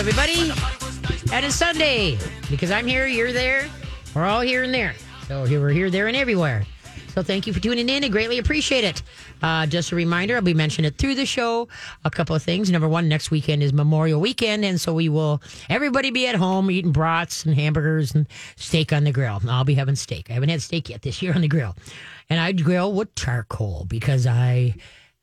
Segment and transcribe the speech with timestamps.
[0.00, 0.50] everybody.
[1.30, 2.16] And it's Sunday
[2.48, 3.68] because I'm here, you're there,
[4.14, 4.94] we're all here and there.
[5.28, 6.64] So here we're here, there, and everywhere.
[7.08, 8.02] So thank you for tuning in.
[8.02, 9.02] I greatly appreciate it.
[9.42, 11.68] Uh, just a reminder, I'll be mentioning it through the show.
[12.06, 12.70] A couple of things.
[12.70, 16.70] Number one, next weekend is Memorial Weekend, and so we will everybody be at home
[16.70, 18.26] eating brats and hamburgers and
[18.56, 19.42] steak on the grill.
[19.50, 20.30] I'll be having steak.
[20.30, 21.76] I haven't had steak yet this year on the grill,
[22.30, 24.76] and I grill with charcoal because I,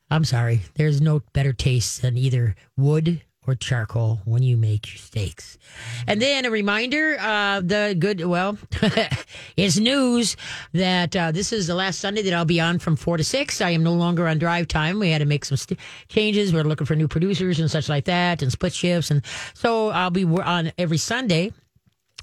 [0.08, 4.98] I'm sorry, there's no better taste than either wood or charcoal when you make your
[4.98, 5.58] steaks.
[6.06, 8.58] And then a reminder, uh, the good, well,
[9.56, 10.36] it's news
[10.72, 13.60] that uh, this is the last Sunday that I'll be on from 4 to 6.
[13.60, 14.98] I am no longer on drive time.
[14.98, 16.52] We had to make some st- changes.
[16.52, 19.10] We're looking for new producers and such like that and split shifts.
[19.10, 19.22] And
[19.54, 21.52] so I'll be on every Sunday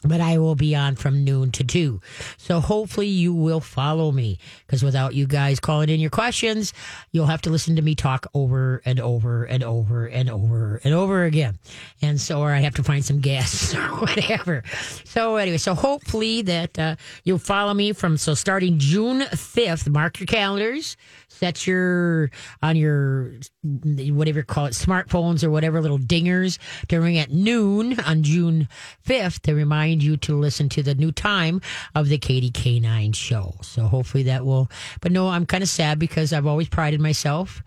[0.05, 2.01] but I will be on from noon to two.
[2.37, 6.73] So hopefully you will follow me because without you guys calling in your questions,
[7.11, 10.93] you'll have to listen to me talk over and over and over and over and
[10.93, 11.57] over again.
[12.01, 14.63] And so, or I have to find some guests or whatever.
[15.03, 20.19] So anyway, so hopefully that uh, you'll follow me from, so starting June 5th, mark
[20.19, 20.97] your calendars
[21.35, 23.33] set your on your
[23.63, 28.67] whatever you call it smartphones or whatever little dingers to ring at noon on June
[29.05, 31.61] 5th to remind you to listen to the new time
[31.93, 33.55] of the Katie K9 show.
[33.61, 34.69] So hopefully that will
[35.01, 37.63] but no, I'm kind of sad because I've always prided myself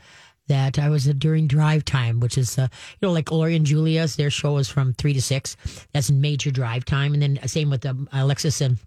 [0.48, 4.16] that I was during drive time, which is, uh, you know, like Lori and Julia's,
[4.16, 5.56] their show is from three to six.
[5.92, 7.12] That's major drive time.
[7.12, 8.78] And then same with um, Alexis and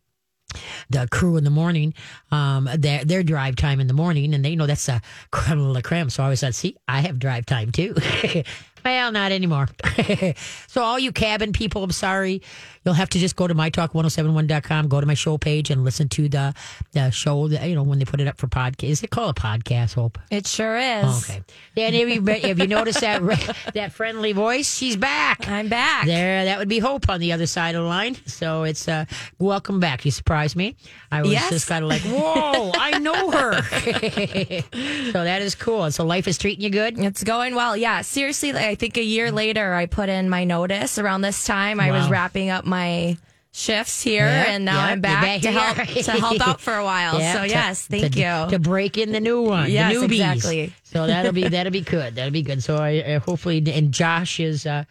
[0.90, 1.94] the crew in the morning,
[2.32, 5.64] um, their their drive time in the morning, and they know that's a creme de
[5.64, 6.10] la creme.
[6.10, 7.96] So I always said, see, I have drive time too.
[8.84, 9.68] well, not anymore.
[10.68, 12.42] so all you cabin people, I'm sorry.
[12.84, 16.28] You'll have to just go to mytalk1071.com, go to my show page and listen to
[16.28, 16.56] the,
[16.94, 18.90] the show that, you know, when they put it up for podcast.
[18.90, 20.18] Is it called a podcast, Hope?
[20.32, 21.30] It sure is.
[21.30, 21.44] Okay.
[21.78, 23.22] And if you, if you notice that,
[23.76, 25.48] that friendly voice, she's back.
[25.48, 26.08] I'm back.
[26.08, 28.16] There, that would be Hope on the other side of the line.
[28.26, 29.06] So it's, uh,
[29.38, 30.04] welcome back.
[30.04, 30.76] You surprised me.
[31.12, 31.50] I was Yes.
[31.52, 33.62] just kind of like, whoa, I know her.
[35.12, 35.92] so that is cool.
[35.92, 36.98] So life is treating you good?
[36.98, 37.78] It's going well.
[37.78, 41.46] Yeah, seriously, like, I think a year later, I put in my notice around this
[41.46, 41.82] time.
[41.82, 43.18] I was wrapping up my
[43.54, 46.84] shifts here, Yep, and now yep, I'm back, to help to help out for a
[46.84, 47.20] while.
[47.20, 48.50] Yeah, so to- yes, thank to- you.
[48.52, 49.66] to break in the new one.
[49.66, 50.04] the Yes, newbies.
[50.12, 50.74] exactly.
[50.84, 52.16] So that'll be that'll be good.
[52.16, 52.62] That'll be good.
[52.62, 54.84] So I, I hopefully and Josh is uh,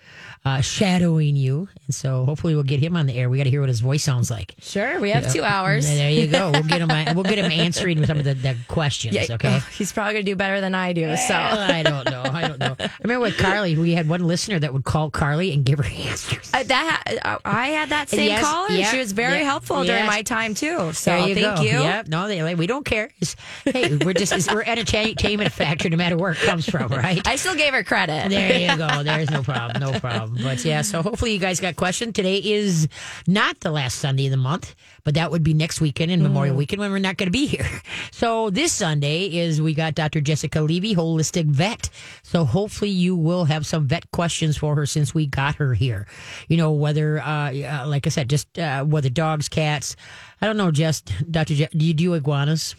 [0.47, 3.29] uh, shadowing you, and so hopefully we'll get him on the air.
[3.29, 4.55] We got to hear what his voice sounds like.
[4.61, 5.87] sure, we have two hours.
[5.87, 6.53] There you go.
[6.53, 6.91] We'll get him.
[7.15, 9.15] We'll get him answering some of the, the questions.
[9.15, 9.61] Yeah, Okay.
[9.77, 11.03] he's probably gonna do better than I do.
[11.17, 12.23] So Well, I don't know.
[12.25, 12.77] I don't know.
[12.81, 15.85] I remember with Carly, we had one listener that would call Carly and give her
[15.85, 16.51] answers.
[16.55, 20.07] Uh, that uh, I had that same Yes, yeah, she was very yeah, helpful during
[20.07, 20.93] my time too.
[20.93, 21.63] So you thank go.
[21.63, 21.71] you.
[21.71, 22.09] Yep.
[22.09, 23.11] No, they, we don't care.
[23.21, 27.27] It's, hey, we're just we're entertainment factor no matter where it comes from, right?
[27.27, 28.29] I still gave her credit.
[28.31, 29.03] There you go.
[29.03, 29.81] There's no problem.
[29.81, 30.39] No problem.
[30.43, 32.13] But yeah, so hopefully you guys got a question.
[32.13, 32.89] Today is
[33.27, 34.75] not the last Sunday of the month,
[35.05, 37.47] but that would be next weekend and Memorial Weekend when we're not going to be
[37.47, 37.67] here.
[38.13, 40.21] So this Sunday is we got Dr.
[40.21, 41.89] Jessica Levy, holistic vet.
[42.23, 46.07] So hopefully you will have some vet questions for her since we got her here.
[46.49, 49.97] You know, whether, uh, uh, like I said, just uh, whether dogs, cats.
[50.43, 51.55] I don't know, just Dr.
[51.55, 52.75] Je- do you do iguanas?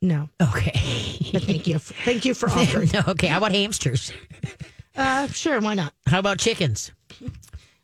[0.00, 1.18] No, Okay.
[1.32, 1.78] but thank you.
[1.78, 2.90] Thank you for offering.
[2.94, 3.26] no, okay.
[3.26, 4.12] How about hamsters?
[4.96, 5.92] Uh, sure, why not?
[6.06, 6.90] How about chickens?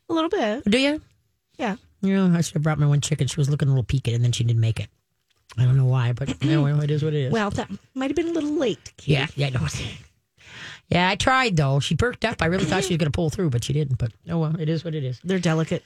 [0.09, 0.63] A little bit.
[0.65, 1.01] Do you?
[1.57, 1.75] Yeah.
[2.03, 3.27] Yeah, I should have brought my one chicken.
[3.27, 4.87] She was looking a little peaked, and then she didn't make it.
[5.57, 7.31] I don't know why, but anyway, it is what it is.
[7.31, 8.91] Well, that might have been a little late.
[8.97, 9.13] Katie.
[9.13, 9.65] yeah, yeah, no.
[10.89, 11.79] Yeah, I tried though.
[11.79, 12.41] She perked up.
[12.41, 13.97] I really thought she was going to pull through, but she didn't.
[13.97, 15.19] But oh well, it is what it is.
[15.23, 15.83] They're delicate.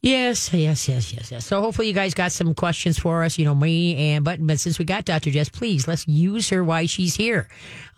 [0.00, 1.44] Yes, yes, yes, yes, yes.
[1.44, 3.36] So hopefully you guys got some questions for us.
[3.36, 5.32] You know me and but but since we got Dr.
[5.32, 7.48] Jess, please let's use her while she's here,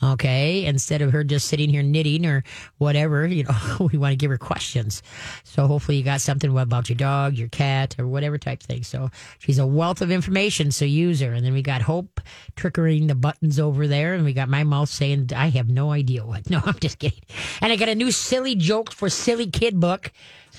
[0.02, 0.64] okay?
[0.64, 2.42] Instead of her just sitting here knitting or
[2.78, 5.02] whatever, you know, we want to give her questions.
[5.44, 8.82] So hopefully you got something about your dog, your cat, or whatever type thing.
[8.82, 10.70] So she's a wealth of information.
[10.70, 11.34] So use her.
[11.34, 12.22] And then we got Hope
[12.56, 16.24] trickering the buttons over there, and we got my mouth saying I have no idea
[16.24, 16.40] what.
[16.50, 17.20] No, I'm just kidding.
[17.60, 20.10] And I got a new silly joke for silly kid book.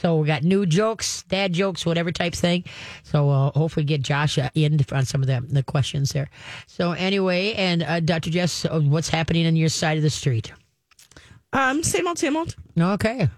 [0.02, 2.64] So we got new jokes, dad jokes, whatever type thing.
[3.04, 6.28] So uh, hopefully get Josh uh, in on some of the, the questions there.
[6.66, 8.32] So anyway, and uh, Dr.
[8.32, 10.52] Jess, uh, what's happening on your side of the street?
[11.54, 12.56] Um, same old, same old.
[12.80, 13.30] Okay.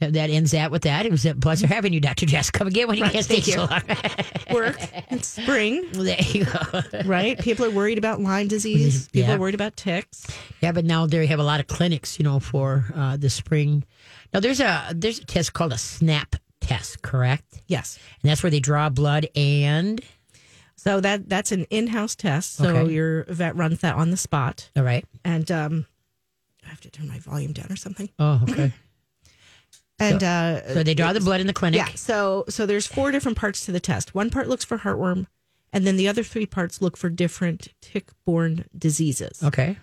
[0.00, 1.04] That ends that with that.
[1.04, 2.24] It was a pleasure having you, Dr.
[2.24, 2.50] Jess.
[2.50, 3.82] Come again when you Right, can't stay so long.
[4.50, 4.78] Work.
[5.10, 6.80] it's spring, Well, there you go.
[7.04, 7.38] right?
[7.38, 9.08] People are worried about Lyme disease.
[9.08, 9.36] People Yeah.
[9.36, 10.26] are worried about ticks.
[10.62, 13.84] Yeah, but now they have a lot of clinics, you know, for uh, the spring.
[14.32, 17.60] Now there's a there's a test called a SNAP test, correct?
[17.66, 17.98] Yes.
[18.22, 20.00] And that's where they draw blood and
[20.76, 22.56] So that that's an in-house test.
[22.56, 22.92] So Okay.
[22.92, 25.04] your vet runs that on the spot, all right.
[25.24, 25.86] and um,
[26.64, 28.08] I have to turn my volume down or something.
[28.18, 28.72] Oh, okay.
[30.02, 31.76] And uh, So they draw the blood in the clinic.
[31.76, 34.14] yeah, so so there's four different parts to the test.
[34.14, 35.26] One part looks for heartworm,
[35.74, 39.42] and then the other three parts look for different tick-borne diseases.
[39.44, 39.76] Okay.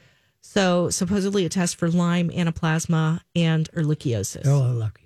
[0.54, 4.46] So supposedly a test for Lyme, anaplasma, and ehrlichiosis.
[4.48, 5.00] Oh, look.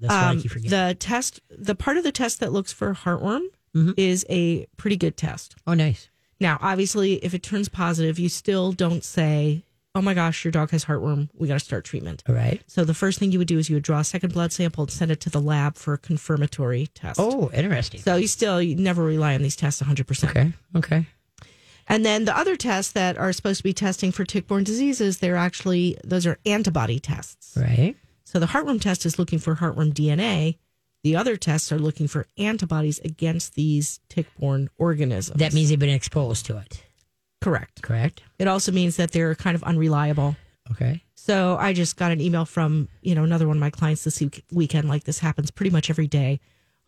[0.00, 0.70] That's what I Um, keep forgetting.
[0.70, 3.42] the test, the part of the test that looks for heartworm
[3.76, 3.92] Mm-hmm.
[3.96, 5.54] is a pretty good test.
[5.66, 6.08] oh, nice.
[6.40, 9.62] Now, obviously, if it turns positive, you still don't say,
[9.94, 11.28] "Oh my gosh, your dog has heartworm.
[11.34, 12.60] We got to start treatment." All right.
[12.66, 14.82] So the first thing you would do is you would draw a second blood sample
[14.84, 17.20] and send it to the lab for a confirmatory test.
[17.22, 18.00] Oh, interesting.
[18.00, 20.30] So you still you never rely on these tests 100%.
[20.30, 20.52] Okay.
[20.74, 21.06] Okay.
[21.90, 25.36] And then the other tests that are supposed to be testing for tick-borne diseases, they're
[25.36, 27.56] actually those are antibody tests.
[27.56, 27.96] Right.
[28.24, 30.56] So the heartworm test is looking for heartworm DNA.
[31.02, 35.38] The other tests are looking for antibodies against these tick-borne organisms.
[35.38, 36.82] That means they've been exposed to it.
[37.40, 37.82] correct.
[37.82, 38.22] Correct.
[38.38, 40.36] It also means that they're kind of unreliable.
[40.70, 41.02] Okay.
[41.14, 44.20] So I just got an email from, you know, another one of my clients this
[44.20, 44.88] week- weekend.
[44.88, 46.38] Like this happens pretty much every day.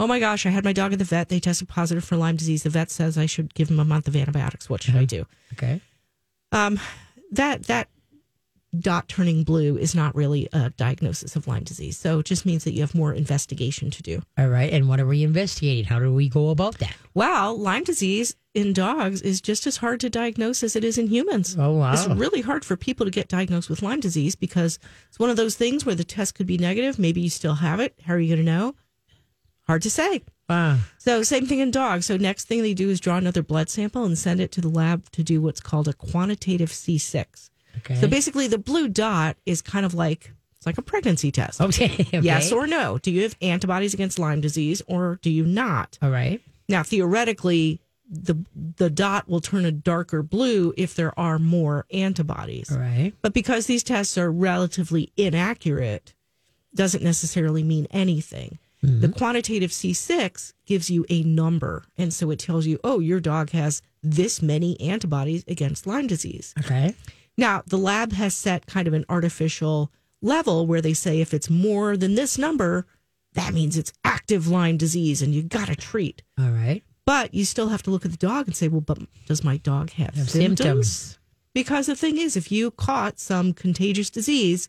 [0.02, 1.28] Oh my gosh, I had my dog at the vet.
[1.28, 2.64] They tested positive for Lyme disease.
[2.64, 4.68] The vet says I should give him a month of antibiotics.
[4.68, 5.26] What should I do?
[5.52, 5.80] Okay.
[6.50, 6.80] Um,
[7.30, 7.88] that that
[8.76, 11.96] dot turning blue is not really a diagnosis of Lyme disease.
[11.96, 14.22] So it just means that you have more investigation to do.
[14.36, 14.72] All right.
[14.72, 15.84] And what are we investigating?
[15.84, 16.96] How do we go about that?
[17.14, 21.06] Well, Lyme disease in dogs is just as hard to diagnose as it is in
[21.06, 21.56] humans.
[21.56, 21.92] Oh, wow.
[21.92, 25.36] It's really hard for people to get diagnosed with Lyme disease because it's one of
[25.36, 26.98] those things where the test could be negative.
[26.98, 27.94] Maybe you still have it.
[28.04, 28.74] How are you going to know?
[29.72, 30.20] Hard to say.
[30.50, 30.80] Wow.
[30.98, 32.04] So, same thing in dogs.
[32.04, 34.68] So, next thing they do is draw another blood sample and send it to the
[34.68, 37.48] lab to do what's called a quantitative C6.
[37.78, 37.94] Okay.
[37.94, 41.58] So, basically, the blue dot is kind of like it's like a pregnancy test.
[41.62, 41.86] okay.
[41.86, 42.20] okay.
[42.20, 42.98] Yes or no?
[42.98, 45.98] Do you have antibodies against Lyme disease or do you not?
[46.02, 46.42] All right.
[46.68, 47.80] Now, theoretically,
[48.10, 48.36] the
[48.76, 52.70] the dot will turn a darker blue if there are more antibodies.
[52.70, 53.14] All right.
[53.22, 56.12] But because these tests are relatively inaccurate,
[56.74, 58.58] doesn't necessarily mean anything.
[58.82, 59.12] The mm-hmm.
[59.12, 61.84] quantitative C6 gives you a number.
[61.96, 66.52] And so it tells you, oh, your dog has this many antibodies against Lyme disease.
[66.58, 66.96] Okay.
[67.38, 71.48] Now, the lab has set kind of an artificial level where they say if it's
[71.48, 72.84] more than this number,
[73.34, 76.22] that means it's active Lyme disease and you got to treat.
[76.38, 76.82] All right.
[77.06, 79.58] But you still have to look at the dog and say, well, but does my
[79.58, 80.58] dog have, Have symptoms?
[80.58, 81.18] symptoms.
[81.54, 84.68] Because the thing is, if you caught some contagious disease,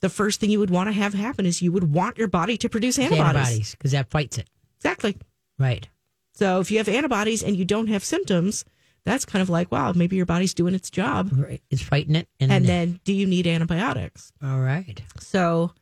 [0.00, 2.56] the first thing you would want to have happen is you would want your body
[2.58, 3.36] to produce antibodies.
[3.36, 4.48] Antibodies, because that fights it.
[4.78, 5.16] Exactly.
[5.58, 5.88] Right.
[6.32, 8.64] So if you have antibodies and you don't have symptoms,
[9.04, 11.30] that's kind of like, wow, maybe your body's doing its job.
[11.32, 11.62] Right.
[11.70, 12.28] It's fighting it.
[12.40, 14.32] And, And then do you need antibiotics?
[14.42, 15.00] all right.
[15.18, 15.72] So,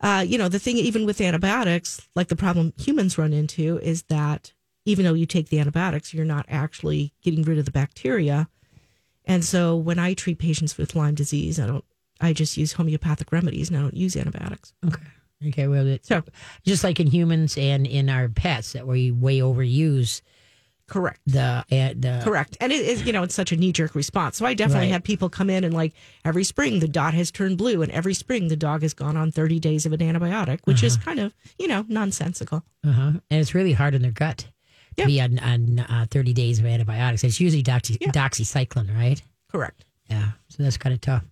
[0.00, 4.02] uh, you know, the thing, even with antibiotics, like the problem humans run into is
[4.04, 4.52] that
[4.84, 8.48] even though you take the antibiotics, you're not actually getting rid of the bacteria.
[9.24, 11.84] And so when I treat patients with Lyme disease, I don't,
[12.20, 14.72] I just use homeopathic remedies and I don't use antibiotics.
[14.86, 15.02] Okay.
[15.48, 15.66] Okay.
[15.68, 16.22] Well, it, So,
[16.64, 20.22] just like in humans and in our pets, that we way overuse
[20.88, 21.20] correct.
[21.26, 21.62] the uh,
[21.98, 22.56] the Correct.
[22.60, 24.36] And it is, you know, it's such a knee jerk response.
[24.38, 24.92] So I definitely Right.
[24.92, 25.92] have people come in and like
[26.24, 29.30] every spring the dot has turned blue and every spring the dog has gone on
[29.30, 32.62] 30 days of an antibiotic, which is kind of, you know, nonsensical.
[32.82, 33.12] Uh-huh.
[33.30, 34.38] And it's really hard on their gut
[34.96, 35.06] to Yeah.
[35.06, 37.24] be on, on uh, 30 days of antibiotics.
[37.24, 38.08] It's usually doxy, Yeah.
[38.12, 39.20] doxycycline, right?
[39.52, 39.84] Correct.
[40.08, 40.30] Yeah.
[40.48, 41.24] So that's kind of tough.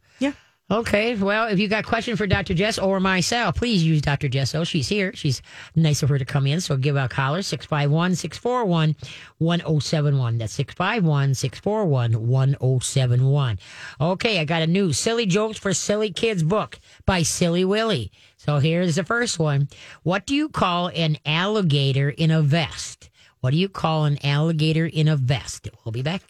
[0.70, 1.14] Okay.
[1.14, 2.54] Well, if you got a question for Dr.
[2.54, 4.30] Jess or myself, please use Dr.
[4.30, 4.54] Jess.
[4.54, 5.12] Oh, she's here.
[5.14, 5.42] She's
[5.76, 6.62] nice of her to come in.
[6.62, 8.96] So give a caller 651 641
[9.36, 10.38] 1071.
[10.38, 13.58] That's 651 641 1071.
[14.00, 14.40] Okay.
[14.40, 18.10] I got a new Silly Jokes for Silly Kids book by Silly Willy.
[18.38, 19.68] So here's the first one.
[20.02, 23.10] What do you call an alligator in a vest?
[23.40, 25.68] What do you call an alligator in a vest?
[25.84, 26.22] We'll be back.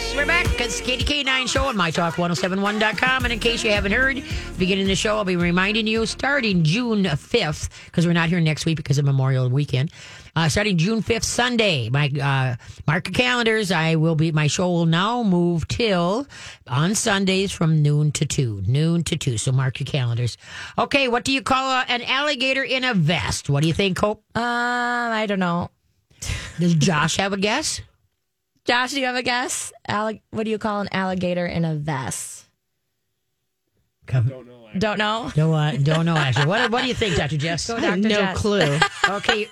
[0.00, 0.46] Wes, we're back.
[0.60, 3.24] It's Katie K9 Show on MyTalk1071.com.
[3.24, 4.22] And in case you haven't heard,
[4.58, 8.66] beginning the show, I'll be reminding you starting June 5th, because we're not here next
[8.66, 9.90] week because of Memorial Weekend.
[10.36, 13.72] Uh, starting June 5th, Sunday, my uh, mark your calendars.
[13.72, 16.26] I will be, my show will now move till
[16.68, 18.62] on Sundays from noon to 2.
[18.66, 19.38] Noon to 2.
[19.38, 20.36] So mark your calendars.
[20.78, 23.50] Okay, what do you call a, an alligator in a vest?
[23.50, 24.22] What do you think, Hope?
[24.34, 25.70] Um, I don't know.
[26.58, 27.80] Does Josh have a guess?
[28.70, 29.72] Josh, do you have a guess?
[29.88, 32.44] Allig- what do you call an alligator in a vest?
[34.06, 34.46] Don't
[34.78, 35.32] Don't know.
[35.34, 36.46] Don't, uh, don't know, actually.
[36.46, 37.36] What, what do you think, Dr.
[37.36, 37.66] Jess?
[37.66, 37.96] Go, Dr.
[37.96, 38.36] no Jess.
[38.38, 38.78] clue.
[39.10, 39.48] Okay,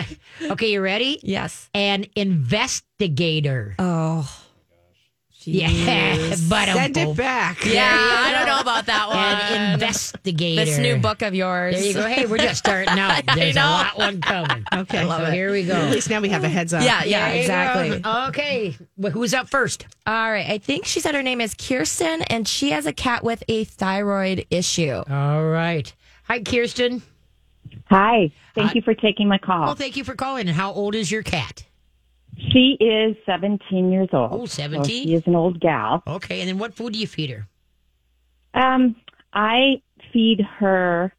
[0.42, 1.20] okay, you ready?
[1.22, 1.68] Yes.
[1.74, 3.74] An investigator.
[3.78, 4.41] Oh.
[5.46, 5.68] Yeah,
[6.48, 7.64] but Send it back.
[7.64, 9.08] Yeah, I don't know about that
[9.50, 9.58] one.
[9.58, 10.64] An investigator.
[10.64, 11.74] This new book of yours.
[11.76, 12.06] There you go.
[12.06, 13.22] Hey, we're just starting out.
[13.28, 13.66] I There's a know.
[13.66, 14.64] lot one coming.
[14.72, 15.04] Okay.
[15.06, 15.74] so here we go.
[15.74, 16.82] At least now we have a heads up.
[16.82, 18.00] Yeah, yeah, There you exactly.
[18.00, 18.26] go.
[18.28, 19.86] Okay, well, who's up first?
[20.06, 20.48] All right.
[20.48, 23.64] I think she said her name is Kirsten, and she has a cat with a
[23.64, 25.02] thyroid issue.
[25.08, 25.92] All right.
[26.24, 27.02] Hi, Kirsten.
[27.86, 28.30] Hi.
[28.54, 28.72] Thank Hi.
[28.74, 29.62] you for taking my call.
[29.62, 30.46] Well, thank you for calling.
[30.48, 31.64] And how old is your cat?
[32.38, 34.30] She is 17 years old.
[34.32, 34.84] Oh, 17?
[34.84, 36.02] So she is an old gal.
[36.06, 37.48] Okay, and then what food do you feed her?
[38.54, 38.96] Um,
[39.32, 41.12] I feed her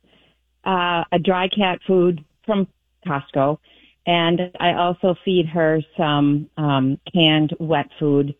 [0.65, 2.67] uh, a dry cat food from
[3.07, 3.57] Costco,
[4.05, 8.35] and I also feed her some um, canned wet food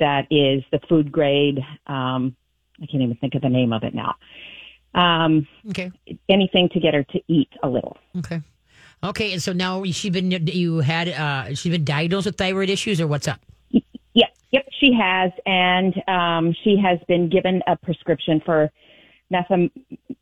[0.00, 1.58] that is the food grade.
[1.86, 2.36] Um,
[2.82, 4.14] I can't even think of the name of it now.
[4.94, 5.90] Um, Okay.
[6.28, 7.96] anything to get her to eat a little.
[8.18, 8.40] Okay.
[9.04, 13.00] Okay, and so now she's been you had uh she's been diagnosed with thyroid issues
[13.00, 13.40] or what's up?
[13.70, 18.70] Yep, yep, she has, and um, she has been given a prescription for
[19.32, 19.70] methem.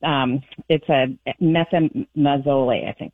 [0.02, 3.12] Um, it's a methimazole, I think.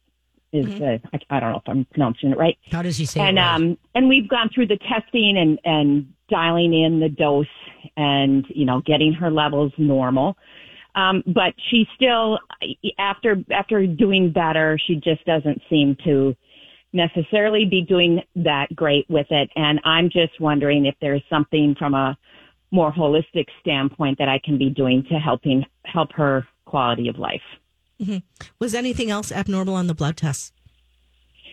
[0.51, 2.57] Is the I, I don't know if I'm pronouncing it right.
[2.73, 6.73] How does she say and um, and we've gone through the testing and and dialing
[6.73, 7.47] in the dose
[7.99, 10.39] and you know getting her levels normal.
[10.95, 12.39] Um, but she still
[12.99, 16.35] after after doing better, she just doesn't seem to
[16.93, 19.51] necessarily be doing that great with it.
[19.55, 22.17] And I'm just wondering if there's something from a
[22.71, 27.43] more holistic standpoint that I can be doing to helping help her quality of life.
[28.59, 30.53] Was anything else abnormal on the blood tests?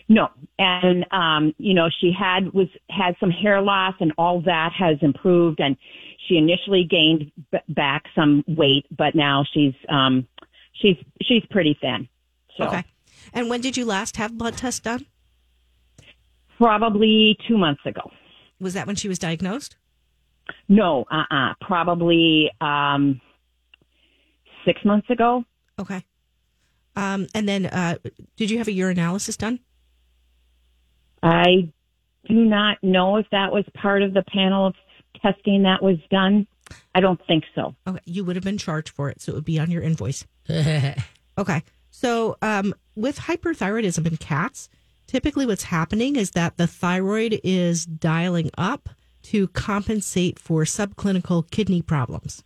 [0.08, 4.72] No, and um, you know she had was had some hair loss, and all that
[4.78, 5.60] has improved.
[5.60, 5.76] And
[6.28, 10.28] she initially gained b- back some weight, but now she's um,
[10.74, 12.08] she's she's pretty thin.
[12.58, 12.84] So Okay.
[13.34, 15.06] And when did you last have blood tests done?
[16.58, 18.12] probably two months ago.
[18.60, 19.76] Was that when she was diagnosed?
[20.70, 23.20] No, uh, uh probably um,
[24.66, 25.44] six months ago.
[25.80, 26.04] Okay.
[26.96, 27.98] Um, and then uh,
[28.38, 29.60] did you have a urinalysis done?
[31.24, 31.72] I
[32.28, 34.76] do not know if that was part of the panel of
[35.22, 36.48] testing that was done.
[36.94, 37.76] I don't think so.
[37.88, 38.00] Okay.
[38.06, 40.26] You would have been charged for it, so it would be on your invoice.
[41.38, 41.64] Okay.
[41.92, 44.70] So, um, with hyperthyroidism in cats,
[45.08, 48.90] typically what's happening is that the thyroid is dialing up
[49.24, 52.44] to compensate for subclinical kidney problems.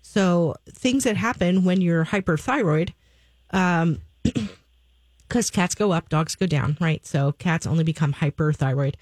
[0.00, 2.94] So, things that happen when you're hyperthyroid,
[5.32, 7.04] because cats go up, dogs go down, right?
[7.06, 8.94] So, cats only become hyperthyroid.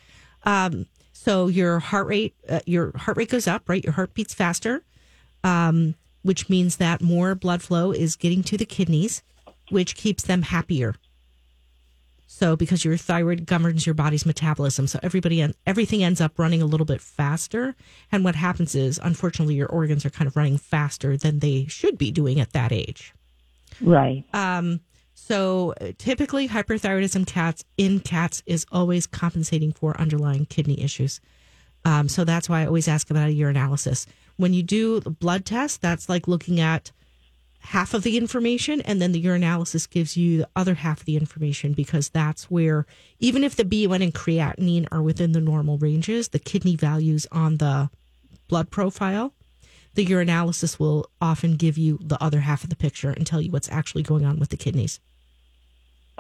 [0.45, 3.85] Um, so your heart rate, uh, your heart rate goes up, right?
[3.85, 4.83] Your heart beats faster
[5.45, 9.23] um, which means that more blood flow is getting to the kidneys,
[9.71, 10.95] which keeps them happier.
[12.27, 16.63] So, because your thyroid governs your body's metabolism, so everybody en- everything ends up running
[16.63, 17.75] a little bit faster.
[18.13, 21.99] And what happens is, unfortunately, your organs are kind of running faster than they should
[21.99, 23.13] be doing at that age.
[23.81, 24.25] Right.
[24.33, 24.81] Um,
[25.31, 31.21] so, uh, typically, hyperthyroidism cats in cats is always compensating for underlying kidney issues.
[31.85, 34.07] Um, so that's why I always ask about a urinalysis.
[34.39, 36.91] When you do the blood test, that's like looking at
[37.61, 41.17] half of the information, and then the urinalysis gives you the other half of the
[41.17, 42.85] information because that's where,
[43.21, 47.59] even if the BUN and creatinine are within the normal ranges, the kidney values on
[47.59, 47.89] the
[48.49, 49.33] blood profile,
[49.95, 53.53] the urinalysis will often give you the other half of the picture and tell you
[53.53, 54.99] what's actually going on with the kidneys.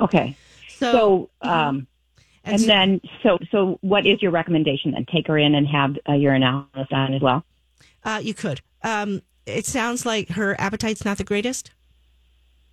[0.00, 0.36] Okay.
[0.68, 1.86] So, um,
[2.44, 5.04] and and so- then, so, so what is your recommendation then?
[5.12, 7.44] Take her in and have uh, your analysis done as well?
[8.02, 8.60] Uh, you could.
[8.82, 11.70] Um, it sounds like her appetite's not the greatest.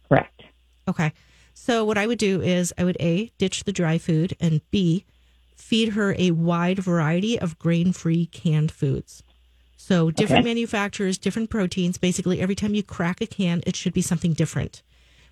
[0.08, 0.44] Correct.
[0.88, 1.12] Okay.
[1.54, 5.04] So what I would do is I would A, ditch the dry food, and B,
[5.56, 9.24] feed her a wide variety of grain free canned foods.
[9.76, 10.50] So different Okay.
[10.54, 11.98] manufacturers, different proteins.
[11.98, 14.82] Basically, every time you crack a can, it should be something different.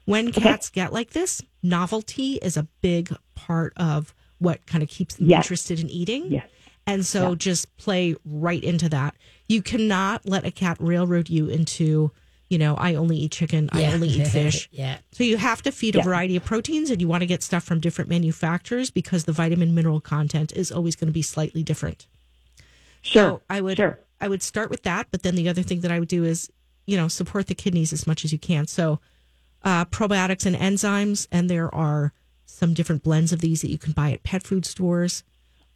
[0.06, 5.16] When cats get like this, novelty is a big part of what kind of keeps
[5.16, 5.46] them Yes.
[5.46, 6.32] interested in eating.
[6.32, 6.48] Yes.
[6.88, 9.16] And so just play right into that.
[9.48, 12.12] You cannot let a cat railroad you into,
[12.48, 14.70] you know, I only eat chicken, I only eat fish.
[14.72, 14.98] yeah.
[15.12, 16.04] So you have to feed a Yeah.
[16.04, 19.74] variety of proteins and you want to get stuff from different manufacturers because the vitamin
[19.74, 22.06] mineral content is always going to be slightly different.
[23.02, 23.24] Sure.
[23.24, 24.00] So I would Sure.
[24.22, 26.50] I would start with that, but then the other thing that I would do is,
[26.86, 28.68] you know, support the kidneys as much as you can.
[28.68, 29.00] So
[29.66, 32.14] uh, probiotics and enzymes, and there are
[32.46, 35.24] some different blends of these that you can buy at pet food stores.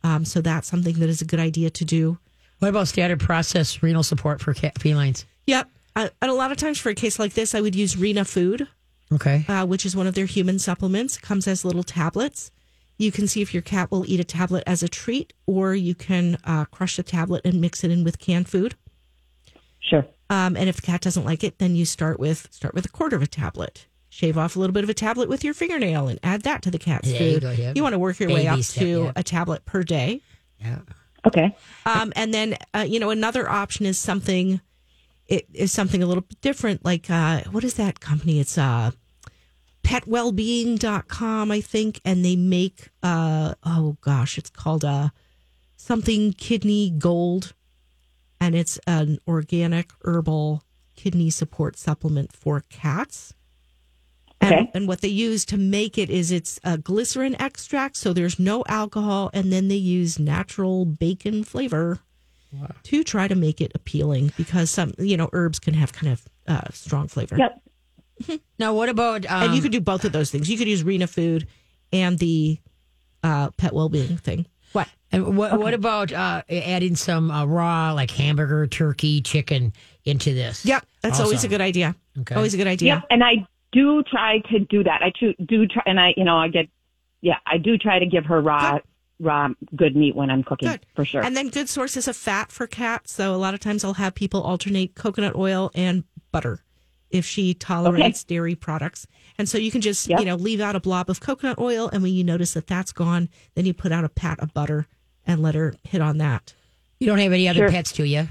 [0.03, 2.19] Um, so that's something that is a good idea to do.
[2.59, 5.25] What about standard process renal support for cat felines?
[5.47, 5.69] Yep.
[5.95, 8.67] Uh, and a lot of times for a case like this, I would use Renafood.
[9.11, 9.43] Okay.
[9.47, 11.17] uh, which is one of their human supplements.
[11.17, 12.51] It comes as little tablets.
[12.99, 15.95] You can see if your cat will eat a tablet as a treat, or you
[15.95, 18.75] can uh, crush the tablet and mix it in with canned food.
[19.79, 20.05] Sure.
[20.29, 22.89] Um, and if the cat doesn't like it, then you start with start with a
[22.89, 23.87] quarter of a tablet.
[24.09, 26.71] Shave off a little bit of a tablet with your fingernail and add that to
[26.71, 27.73] the cat's There you go, yeah.
[27.79, 29.11] want to work your way up step, to yeah.
[29.15, 30.21] a tablet per day.
[30.59, 30.79] Yeah.
[31.27, 31.55] Okay.
[31.85, 34.61] Um, and then, uh, you know, another option is something
[35.29, 36.83] it is something a little bit different.
[36.83, 38.39] Like, uh, what is that company?
[38.39, 38.91] It's uh,
[39.83, 42.01] petwellbeing.com, I think.
[42.03, 45.09] And they make, uh, oh gosh, it's called uh,
[45.77, 47.53] something kidney gold.
[48.41, 50.63] And it's an organic herbal
[50.95, 53.33] kidney support supplement for cats.
[54.41, 54.71] And, Okay.
[54.73, 58.63] and what they use to make it is it's a glycerin extract, so there's no
[58.69, 61.99] alcohol, and then they use natural bacon flavor
[62.83, 66.25] to try to make it appealing because some you know herbs can have kind of
[66.47, 67.37] uh, strong flavor.
[67.37, 67.61] Yep.
[68.59, 70.49] Now, what about um, and you could do both of those things.
[70.49, 71.45] You could use Renafood
[71.93, 72.59] and the
[73.23, 74.45] uh, pet well-being thing.
[75.11, 75.19] What?
[75.27, 79.73] And what, what about uh, adding some uh, raw, like hamburger, turkey, chicken
[80.05, 80.65] into this?
[80.65, 81.95] Yep, that's always a good idea.
[82.19, 82.35] Okay.
[82.35, 82.95] Always a good idea.
[82.95, 83.03] Yep.
[83.09, 85.01] And I do try to do that.
[85.01, 85.11] I
[85.45, 86.67] do try, and I, you know, I get,
[87.21, 88.79] yeah, I do try to give her raw,
[89.19, 90.85] raw, good meat when I'm cooking Good.
[90.95, 91.23] for sure.
[91.23, 93.11] And then good sources of fat for cats.
[93.11, 96.63] So a lot of times I'll have people alternate coconut oil and butter
[97.09, 99.07] if she tolerates dairy products.
[99.37, 100.19] And so you can just, Yep.
[100.19, 101.89] you know, leave out a blob of coconut oil.
[101.91, 104.87] And when you notice that that's gone, then you put out a pat of butter
[105.29, 106.53] and let her hit on that.
[106.99, 107.69] You don't have any other Sure.
[107.69, 108.27] pets, do you?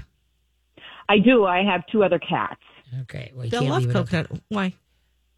[1.07, 1.45] I do.
[1.45, 2.59] I have two other cats.
[3.03, 3.31] Okay.
[3.33, 4.09] Well, They'll love leave up.
[4.09, 4.41] coconut.
[4.49, 4.73] Why?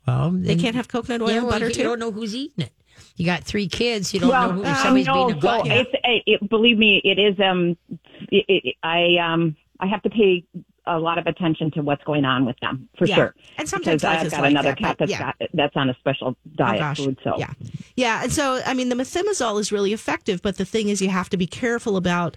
[0.08, 1.82] Well, They can't have coconut oil yeah, and well, butter you, too?
[1.82, 2.74] you don't know who's eating it.
[3.16, 4.14] You got three kids.
[4.14, 5.72] You don't well, know who, if um, somebody's no, being a so glutton.
[5.72, 7.40] it's, it, it, believe me, it is.
[7.40, 7.78] Um,
[8.32, 10.44] it, it, I um, I have to pay
[10.88, 13.16] a lot of attention to what's going on with them for Yeah.
[13.16, 13.36] sure.
[13.58, 15.20] And sometimes I've got like another that, cat that's yeah.
[15.40, 17.18] got that's on a special diet oh food.
[17.24, 17.52] So yeah,
[17.96, 21.10] yeah, and so I mean, the methimazole is really effective, but the thing is, you
[21.10, 22.36] have to be careful about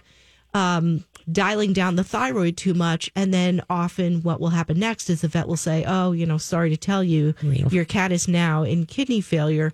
[0.53, 5.21] um, dialing down the thyroid too much, and then often what will happen next is
[5.21, 7.73] the vet will say, "Oh, you know, sorry to tell you, Renal.
[7.73, 9.73] your cat is now in kidney failure,"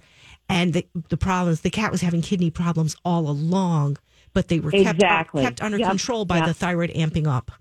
[0.50, 3.98] and the the problem is the cat was having kidney problems all along,
[4.34, 5.44] but they were kept Exactly.
[5.44, 5.90] kept under Yep.
[5.90, 6.48] control by Yep.
[6.48, 7.52] the thyroid amping up.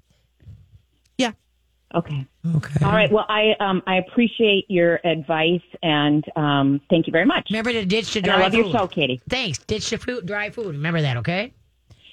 [1.94, 2.26] Okay.
[2.56, 2.84] okay.
[2.84, 3.10] All right.
[3.10, 7.48] Well, I um I appreciate your advice and um thank you very much.
[7.50, 8.66] Remember to ditch the dry I love food.
[8.66, 9.20] your show, Katie.
[9.28, 9.58] Thanks.
[9.58, 10.66] Ditch the food, dry food.
[10.66, 11.52] Remember that, okay?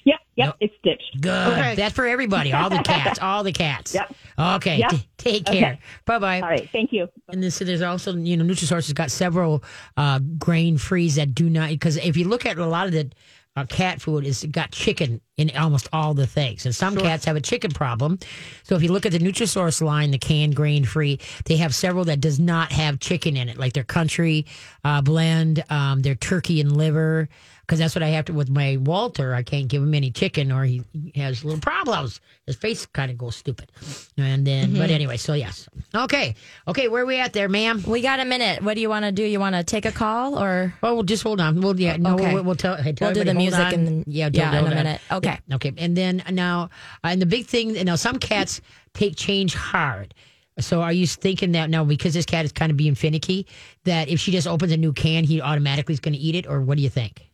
[0.04, 0.18] Yep.
[0.36, 0.56] Yep.
[0.60, 1.20] It's ditched.
[1.20, 1.52] Good.
[1.52, 1.74] Okay.
[1.74, 2.52] That's for everybody.
[2.52, 3.18] All the cats.
[3.20, 3.94] all the cats.
[3.94, 4.14] Yep.
[4.38, 4.78] Okay.
[4.78, 4.90] Yep.
[4.90, 5.72] T- take care.
[5.72, 5.80] Okay.
[6.06, 6.40] Bye bye.
[6.40, 6.68] All right.
[6.72, 7.08] Thank you.
[7.28, 9.62] And this, there's also, you know, Nutrisource has got several
[9.96, 13.10] uh, grain frees that do not, because if you look at a lot of the
[13.58, 16.66] uh, cat food, it's got chicken in almost all the things.
[16.66, 18.18] And some cats have a chicken problem.
[18.64, 22.04] So if you look at the Nutrisource line, the canned grain free, they have several
[22.06, 24.46] that does not have chicken in it, like their country
[24.84, 27.28] uh, blend, um, their turkey and liver.
[27.68, 29.34] Because that's what I have to with my Walter.
[29.34, 30.82] I can't give him any chicken, or he
[31.14, 32.18] has little problems.
[32.46, 33.70] His face kind of goes stupid.
[34.16, 36.34] And then, but anyway, so yes, okay,
[36.66, 36.88] okay.
[36.88, 37.82] Where we at there, ma'am?
[37.86, 38.62] We got a minute.
[38.62, 39.22] What do you want to do?
[39.22, 40.72] You want to take a call or?
[40.82, 41.60] Oh, well, just hold on.
[41.60, 42.76] We'll yeah, no, we'll, we'll tell.
[42.76, 43.74] Hey, tell We'll do the music on.
[43.74, 45.00] and- yeah, yeah, hold in a minute.
[45.12, 45.38] Okay.
[45.52, 45.74] Okay.
[45.76, 46.70] And then now,
[47.04, 48.62] uh, and the big thing, you know, some cats
[48.94, 50.14] take change hard.
[50.58, 53.46] So are you thinking that now because this cat is kind of being finicky
[53.84, 56.46] that if she just opens a new can, he automatically is going to eat it,
[56.46, 57.27] or what do you think?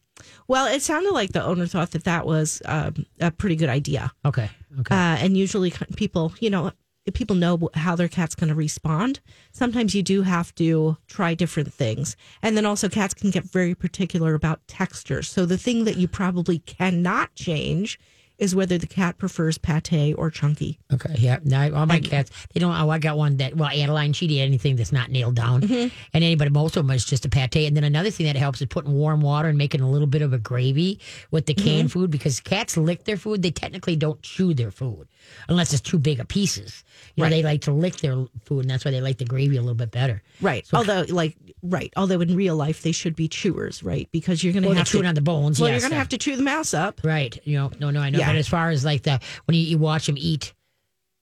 [0.47, 4.13] Well, it sounded like the owner thought that that was um, a pretty good idea.
[4.25, 4.95] Okay, okay.
[4.95, 6.73] Uh, and usually people, you know,
[7.13, 9.21] people know how their cat's going to respond.
[9.53, 12.17] Sometimes you do have to try different things.
[12.43, 15.23] And then also cats can get very particular about texture.
[15.23, 17.99] So the thing that you probably cannot change
[18.39, 20.79] is whether the cat prefers pate or chunky.
[20.93, 21.39] Okay, yeah.
[21.45, 22.75] Now, all my cats, they don't.
[22.75, 23.57] Oh, I got one that.
[23.57, 25.95] Well, Adeline, she'd eat anything that's not nailed down, Mm-hmm.
[26.13, 27.55] and anybody, most of them is just a pate.
[27.57, 30.23] And then another thing that helps is putting warm water and making a little bit
[30.23, 30.99] of a gravy
[31.31, 31.99] with the canned Mm-hmm.
[32.01, 33.43] food because cats lick their food.
[33.43, 35.09] They technically don't chew their food
[35.49, 36.85] unless it's too big of pieces.
[37.17, 39.57] You know, they like to lick their food, and that's why they like the gravy
[39.57, 40.23] a little bit better.
[40.41, 40.67] Right.
[40.73, 41.93] Although, like, right.
[41.97, 44.09] Although in real life they should be chewers, right?
[44.13, 45.05] Because you're going to Well, they're have to.
[45.07, 45.61] on the bones.
[45.61, 47.01] well, yes, you're going to have to chew the mouse up.
[47.05, 47.39] Right.
[47.45, 48.19] You know, no, no, I know.
[48.19, 48.27] Yeah.
[48.29, 50.53] But as far as like the when you, you watch them eat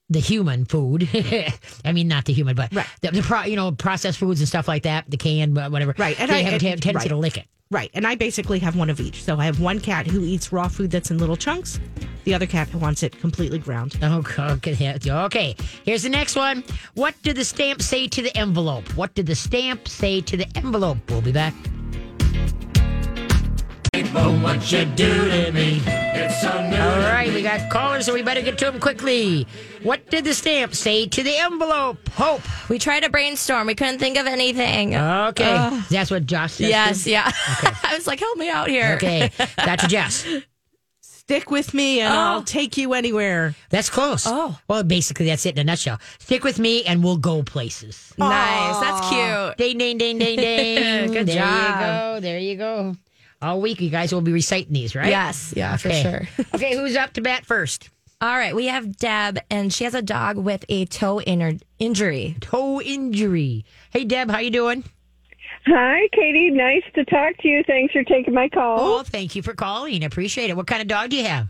[0.09, 1.07] the human food,
[1.85, 2.85] I mean not the human, but Right.
[3.01, 5.95] the, the pro, you know processed foods and stuff like that, the canned whatever.
[5.97, 7.07] Right, and they I- have a tendency right.
[7.09, 7.45] to lick it.
[7.73, 7.89] Right.
[7.95, 9.23] And I basically have one of each.
[9.23, 11.79] So I have one cat who eats raw food that's in little chunks.
[12.23, 13.97] The other cat wants it completely ground.
[14.03, 15.55] Oh, okay, okay, okay.
[15.83, 16.63] Here's the next one.
[16.93, 18.87] What did the stamp say to the envelope?
[18.95, 20.99] What did the stamp say to the envelope?
[21.09, 21.55] We'll be back.
[24.13, 25.81] What you do to me?
[25.85, 29.47] It's all right, we got callers, so we better get to them quickly.
[29.81, 31.97] What did the stamp say to the envelope?
[32.09, 32.41] Hope.
[32.69, 33.65] We tried to brainstorm.
[33.65, 34.95] We couldn't think of anything.
[34.95, 36.69] Okay, that's what Josh said.
[36.69, 37.31] yes, yeah.
[37.83, 38.93] I was like, help me out here.
[38.95, 39.87] Okay, that's Dr.
[39.87, 40.27] Jess.
[41.01, 42.43] Stick with me and I'll oh.
[42.43, 43.55] take you anywhere.
[43.69, 44.25] That's close.
[44.27, 44.59] Oh.
[44.67, 45.99] Well, basically, that's it in a nutshell.
[46.19, 48.13] Stick with me and we'll go places.
[48.17, 48.79] Nice.
[48.81, 49.57] That's cute.
[49.57, 51.11] Ding, ding, ding, ding, ding.
[51.13, 51.79] Good there job.
[51.79, 52.19] you go.
[52.19, 52.97] There you go.
[53.43, 55.09] All week, you guys will be reciting these, right?
[55.09, 55.53] Yes.
[55.55, 56.27] Yeah, for sure.
[56.55, 57.89] okay, who's up to bat first?
[58.21, 62.37] All right, we have Deb, and she has a dog with a toe inner injury.
[62.39, 63.65] Toe injury.
[63.91, 64.85] Hey, Deb, how you doing?
[65.65, 66.49] Hi, Katie.
[66.51, 67.63] Nice to talk to you.
[67.67, 68.79] Thanks for taking my call.
[68.79, 70.05] Oh, thank you for calling.
[70.05, 70.55] Appreciate it.
[70.55, 71.49] What kind of dog do you have?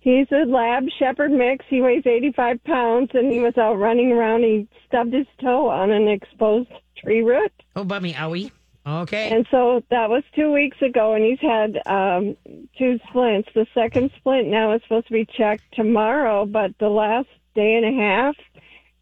[0.00, 1.64] He's a lab shepherd mix.
[1.68, 4.42] He weighs 85 pounds and he was out running around.
[4.42, 7.52] He stubbed his toe on an exposed tree root.
[7.76, 8.50] Oh, bummy, owie.
[8.86, 9.30] Okay.
[9.30, 12.36] And so that was two weeks ago and he's had um,
[12.76, 13.48] two splints.
[13.54, 17.84] The second splint now is supposed to be checked tomorrow, but the last day and
[17.86, 18.34] a half,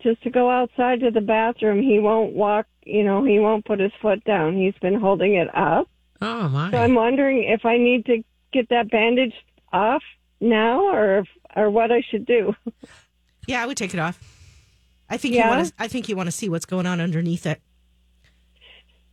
[0.03, 3.81] just to go outside to the bathroom, he won't walk, you know, he won't put
[3.81, 4.57] his foot down.
[4.57, 5.89] He's been holding it up.
[6.21, 6.71] oh, my.
[6.71, 9.35] So I'm wondering if I need to get that bandage
[9.73, 10.03] off
[10.41, 12.55] now, or if, or what I should do.
[13.47, 14.19] Yeah, I would take it off.
[15.09, 15.49] I think you Yeah?
[15.51, 15.73] want to.
[15.79, 17.61] I think you want to see what's going on underneath it.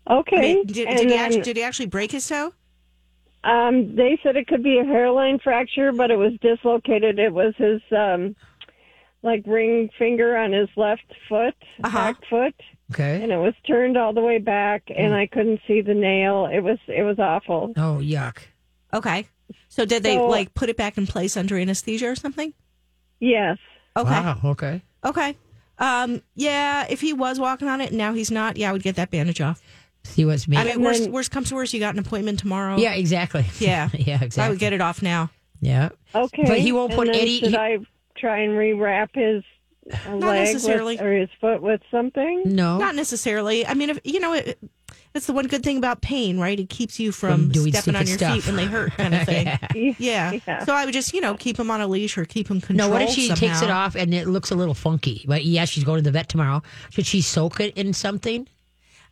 [0.09, 0.37] Okay.
[0.37, 2.53] I mean, did, and did, he then, actually, did he actually break his toe?
[3.43, 7.17] um, they said it could be a hairline fracture, but it was dislocated.
[7.19, 8.35] It was his um,
[9.23, 11.97] like ring finger on his left foot, Uh-huh.
[11.97, 12.55] back foot,
[12.91, 13.21] okay.
[13.23, 15.17] and it was turned all the way back, and Mm.
[15.17, 16.47] I couldn't see the nail.
[16.51, 17.73] It was it was awful.
[17.77, 18.37] Oh, yuck.
[18.93, 19.27] Okay.
[19.69, 22.53] So did they So- like put it back in place under anesthesia or something?
[23.19, 23.57] Yes.
[23.95, 24.09] Okay.
[24.09, 24.37] Wow.
[24.43, 24.81] Okay.
[25.05, 25.35] Okay.
[25.79, 26.21] Um.
[26.35, 26.85] Yeah.
[26.89, 29.09] If he was walking on it and now he's not, yeah, I would get that
[29.11, 29.61] bandage off.
[30.07, 30.57] See what's me.
[30.57, 32.77] I mean, And worst, then- worst comes to worst, you got an appointment tomorrow.
[32.77, 33.45] yeah, exactly.
[33.59, 33.89] Yeah.
[33.93, 34.43] yeah, exactly.
[34.43, 35.29] I would get it off now.
[35.61, 35.89] Yeah.
[36.15, 36.43] Okay.
[36.45, 37.77] But he won't And put any- Should he- I
[38.17, 39.43] try and rewrap his
[40.09, 40.19] leg
[40.53, 40.95] necessarily.
[40.95, 42.43] with, or his foot with something?
[42.45, 42.77] No.
[42.77, 43.65] Not necessarily.
[43.65, 44.59] I mean, if you know, it,
[45.15, 46.59] it's the one good thing about pain, right?
[46.59, 48.35] It keeps you from, From doing stepping on your stuff.
[48.35, 49.45] feet when they hurt, kind of thing.
[49.47, 49.93] Yeah.
[49.97, 50.39] yeah.
[50.47, 50.65] Yeah.
[50.65, 52.91] So I would just, you know, keep him on a leash or keep him controlled.
[52.91, 55.25] No, what if she takes it off and it looks a little funky?
[55.27, 56.61] But yeah, she's going to the vet tomorrow.
[56.91, 58.47] Should she soak it in something?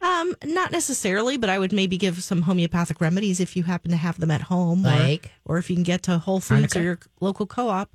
[0.05, 3.97] Um, not necessarily, but I would maybe give some homeopathic remedies if you happen to
[3.97, 5.31] have them at home, or- Like?
[5.45, 6.79] or, if you can get to Whole Foods Arnica?
[6.79, 7.89] or your local co-op.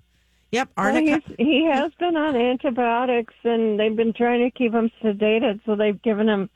[0.53, 1.23] Yep, arnica.
[1.29, 5.61] he's, he has been on antibiotics, and they've been trying to keep him sedated.
[5.65, 6.51] So they've given him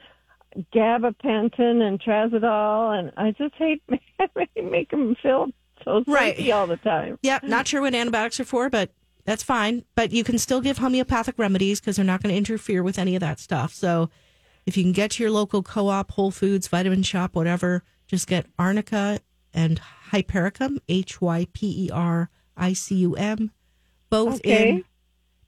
[0.74, 3.82] gabapentin and trazodone, and I just hate
[4.56, 5.48] make him feel
[5.84, 6.34] so Right.
[6.36, 7.18] sleepy all the time.
[7.22, 8.90] Yep, not sure what antibiotics are for, but
[9.24, 9.84] that's fine.
[9.94, 13.14] But you can still give homeopathic remedies because they're not going to interfere with any
[13.14, 13.72] of that stuff.
[13.74, 14.10] So
[14.66, 18.46] if you can get to your local co-op, Whole Foods, vitamin shop, whatever, just get
[18.58, 19.20] arnica
[19.52, 23.50] and hypericum, H Y P E R I C U M,
[24.10, 24.70] both Okay.
[24.70, 24.84] in.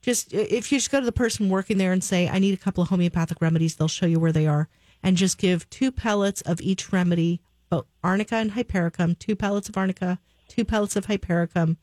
[0.01, 2.57] Just if you just go to the person working there and say, "I need a
[2.57, 4.69] couple of homeopathic remedies," they'll show you where they are,
[5.03, 9.77] and just give two pellets of each remedy, both arnica and hypericum, two pellets of
[9.77, 11.77] arnica, two pellets of hypericum.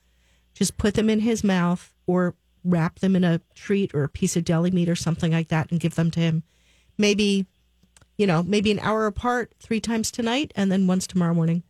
[0.55, 4.37] Just put them in his mouth or wrap them in a treat or a piece
[4.37, 6.45] of deli meat or something like that, and give them to him.
[6.99, 7.47] Maybe,
[8.17, 11.63] you know, maybe an hour apart, three times tonight, and then once tomorrow morning.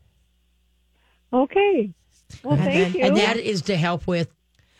[1.33, 1.91] Okay.
[2.43, 3.07] Well, And thank then- you.
[3.09, 4.29] And that is to help with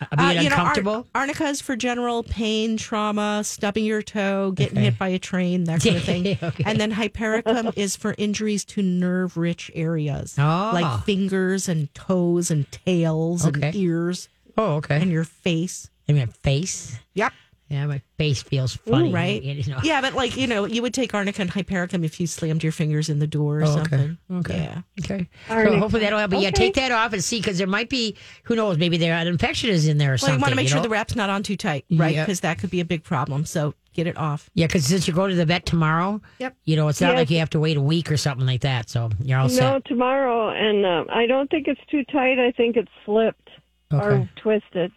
[0.01, 1.07] uh, Uh, being you know, ar- uncomfortable.
[1.15, 4.85] arnica is for general pain, trauma, stubbing your toe, getting Okay.
[4.85, 6.37] hit by a train, that kind of thing.
[6.43, 6.63] Okay.
[6.65, 10.71] And then hypericum is for injuries to nerve-rich areas, Oh.
[10.73, 13.67] like fingers and toes and tails Okay.
[13.67, 14.27] and ears
[14.57, 15.01] oh, okay.
[15.01, 15.89] and your face.
[16.09, 16.99] And my face.
[17.13, 17.31] Yep.
[17.67, 19.11] Yeah, my face feels funny.
[19.11, 19.41] right.
[19.41, 19.79] You know.
[19.83, 22.71] Yeah, but like you know, you would take arnica and hypericum if you slammed your
[22.71, 23.73] fingers in the door or Oh, okay.
[23.89, 24.17] something.
[24.31, 24.57] Okay.
[24.57, 24.81] Yeah.
[25.03, 25.29] Okay.
[25.47, 26.29] So hopefully that'll help.
[26.31, 29.15] But yeah, take that off and see because there might be, who knows, maybe there
[29.15, 30.35] an infection is in there or Well, something.
[30.35, 30.83] you want to make sure know?
[30.83, 32.13] the wrap's not on too tight, right?
[32.13, 32.23] Yeah.
[32.23, 33.45] Because that could be a big problem.
[33.45, 34.47] So get it off.
[34.53, 36.55] Yeah, because since you're going to the vet tomorrow, Yep.
[36.65, 37.17] you know, it's not Yes.
[37.17, 38.91] like you have to wait a week or something like that.
[38.91, 39.85] So you're all no, set.
[39.85, 42.37] tomorrow, and uh, I don't think it's too tight.
[42.37, 43.49] I think it's slipped
[43.91, 44.05] Okay.
[44.05, 44.91] or twisted.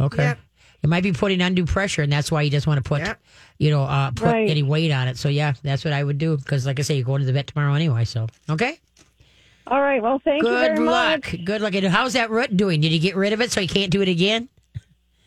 [0.00, 0.22] Okay.
[0.24, 0.38] Yep.
[0.82, 3.20] It might be putting undue pressure, and that's why you just want to put, Yep.
[3.58, 4.48] you know, uh, put Right.
[4.48, 5.18] any weight on it.
[5.18, 7.32] So yeah, that's what I would do because, like I say, you're going to the
[7.32, 8.04] vet tomorrow anyway.
[8.04, 8.78] So okay.
[9.66, 10.02] All right.
[10.02, 11.32] Well, thank you Good very luck.
[11.32, 11.44] much.
[11.44, 11.74] Good luck.
[11.74, 12.80] And how's that root doing?
[12.80, 14.48] Did you get rid of it so you can't do it again?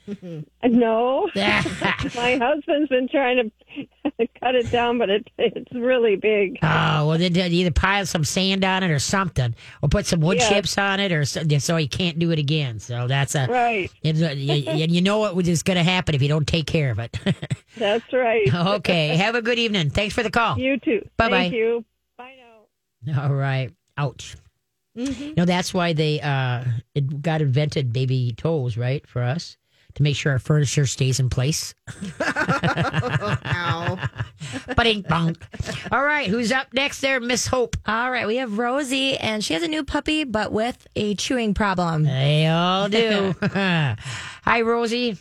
[0.64, 3.52] No, my husband's been trying to
[4.40, 6.60] cut it down, but it, it's really big.
[6.62, 10.38] Oh well, then either pile some sand on it or something, or put some wood
[10.40, 10.50] Yeah.
[10.50, 12.80] chips on it, or so, so he can't do it again.
[12.80, 13.92] So that's a, Right.
[14.04, 16.68] it's a you, and you know what is going to happen if you don't take
[16.68, 17.18] care of it.
[17.78, 18.54] That's right.
[18.54, 19.16] okay.
[19.16, 19.90] Have a good evening.
[19.90, 20.60] Thanks for the call.
[20.60, 21.08] You too.
[21.18, 21.38] Bye-bye.
[21.50, 21.84] Thank you.
[22.18, 22.36] Bye
[23.06, 23.24] now.
[23.24, 23.72] All right.
[23.98, 24.36] Ouch.
[24.96, 29.06] No, that's why they uh it got invented baby toes, right?
[29.08, 29.58] For us
[29.96, 31.74] to make sure our furniture stays in place.
[33.46, 34.00] Ow.
[34.78, 35.36] Bing bong.
[35.92, 37.76] All right, who's up next there, Miss Hope?
[37.86, 41.54] All right, we have Rosie, and she has a new puppy, but with a chewing
[41.54, 42.04] problem.
[42.04, 43.34] They all do.
[43.44, 45.18] Hi, Rosie.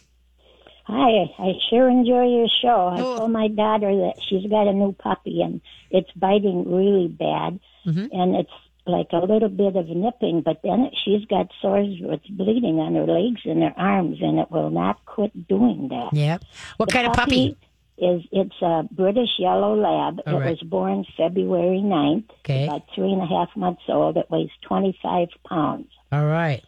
[0.84, 2.88] Hi, I sure enjoy your show.
[2.88, 3.18] I Oh.
[3.18, 8.06] told my daughter that she's got a new puppy and it's biting really bad, Mm-hmm.
[8.12, 8.50] and it's
[8.86, 13.06] like a little bit of nipping, but then she's got sores with bleeding on her
[13.06, 16.12] legs and her arms, and it will not quit doing that.
[16.12, 16.42] Yep.
[16.78, 17.56] What The kind of puppy?
[17.98, 20.20] Is it's a British Yellow Lab.
[20.26, 20.50] All it right.
[20.50, 22.24] was born February 9th.
[22.40, 22.64] Okay.
[22.64, 24.16] About three and a half months old.
[24.16, 25.86] It weighs 25 pounds.
[26.10, 26.64] All right.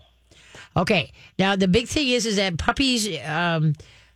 [0.76, 1.10] Okay.
[1.38, 3.08] Now the big thing is, is that puppies.
[3.26, 3.74] Um,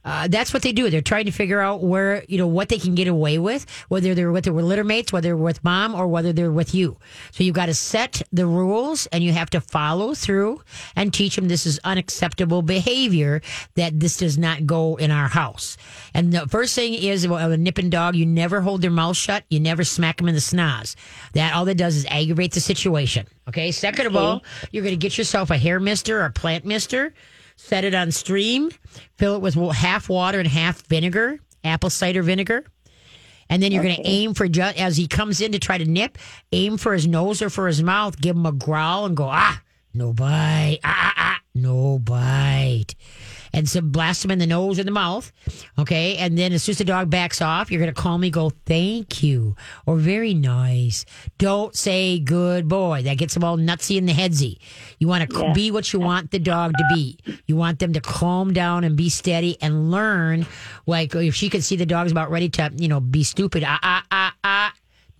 [0.08, 0.88] uh, that's what they do.
[0.88, 4.14] They're trying to figure out where you know what they can get away with, whether
[4.14, 6.96] they're with their litter mates, whether they're with mom, or whether they're with you.
[7.32, 10.62] So you've got to set the rules, and you have to follow through
[10.96, 13.42] and teach them this is unacceptable behavior.
[13.74, 15.76] That this does not go in our house.
[16.14, 18.16] And the first thing is well, a nipping dog.
[18.16, 19.44] You never hold their mouth shut.
[19.50, 20.94] You never smack them in the schnoz.
[21.34, 23.26] That all that does is aggravate the situation.
[23.48, 23.72] Okay.
[23.72, 27.12] Second of all, you're going to get yourself a hair mister or a plant mister
[27.58, 28.70] set it on stream,
[29.16, 32.64] fill it with half water and half vinegar, apple cider vinegar.
[33.50, 35.84] And then you're going to aim for just as he comes in to try to
[35.84, 36.18] nip,
[36.52, 39.60] aim for his nose or for his mouth, give him a growl and go, ah,
[39.92, 42.94] no bite, ah, ah, ah, no bite.
[43.52, 45.32] And so blast them in the nose or the mouth.
[45.78, 46.16] Okay.
[46.16, 48.50] And then as soon as the dog backs off, you're going to call me, go,
[48.66, 49.56] thank you
[49.86, 51.04] or very nice.
[51.38, 53.02] Don't say good boy.
[53.02, 54.58] That gets them all nutsy in the headsy.
[54.98, 55.52] You want to Yeah.
[55.52, 57.18] be what you want the dog to be.
[57.46, 60.46] You want them to calm down and be steady and learn.
[60.86, 63.64] Like if she could see the dog's about ready to, you know, be stupid.
[63.66, 64.72] Ah, ah, ah, ah.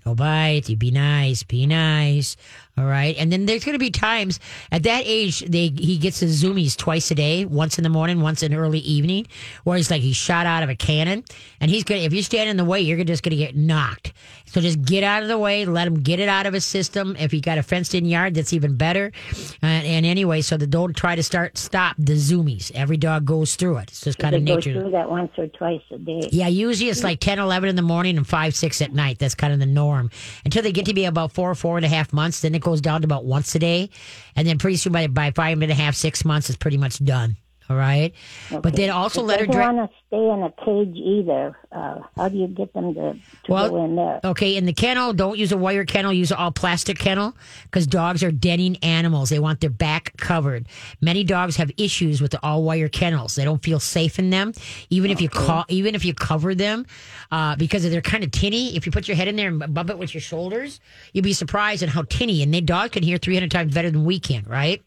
[0.07, 0.69] No bite.
[0.69, 1.43] You be nice.
[1.43, 2.37] Be nice.
[2.79, 3.17] All right.
[3.19, 4.39] And then there's going to be times
[4.71, 8.21] at that age, they he gets his zoomies twice a day, once in the morning,
[8.21, 9.27] once in early evening,
[9.65, 11.25] where he's like he's shot out of a cannon.
[11.61, 13.57] And he's going to, if you stand in the way, you're just going to get
[13.57, 14.13] knocked.
[14.47, 17.17] So just get out of the way, let him get it out of his system.
[17.19, 19.13] If you got a fenced in yard, that's even better.
[19.61, 22.73] And, and anyway, so the don't try to start, stop the zoomies.
[22.75, 23.91] Every dog goes through it.
[23.91, 24.73] It's just kind of go nature.
[24.73, 26.29] through that once or twice a day.
[26.33, 27.05] Yeah, usually it's mm.
[27.05, 29.19] like 10, 11 in the morning and 5, 6 at night.
[29.19, 30.11] That's kind of the norm.
[30.45, 32.81] Until they get to be about four, four and a half months, then it goes
[32.81, 33.91] down to about once a day.
[34.37, 37.03] And then pretty soon by, by five and a half, six months, it's pretty much
[37.03, 37.37] done.
[37.71, 38.13] All right.
[38.51, 39.91] But then also It let her drink.
[40.09, 41.57] Stay in a cage either.
[41.71, 44.21] Uh, how do you get them to, to Well, go in there?
[44.25, 47.87] Okay, in the kennel, don't use a wire kennel, use an all plastic kennel because
[47.87, 49.29] dogs are denning animals.
[49.29, 50.67] They want their back covered.
[51.03, 53.35] Many dogs have issues with the all wire kennels.
[53.35, 54.55] They don't feel safe in them,
[54.89, 56.87] even if you call, even if you cover them,
[57.31, 58.77] uh, because they're kind of tinny.
[58.77, 60.81] If you put your head in there and bump it with your shoulders,
[61.13, 62.43] you'd be surprised at how tinny.
[62.43, 64.83] And they dog can hear 300 times better than we can, right?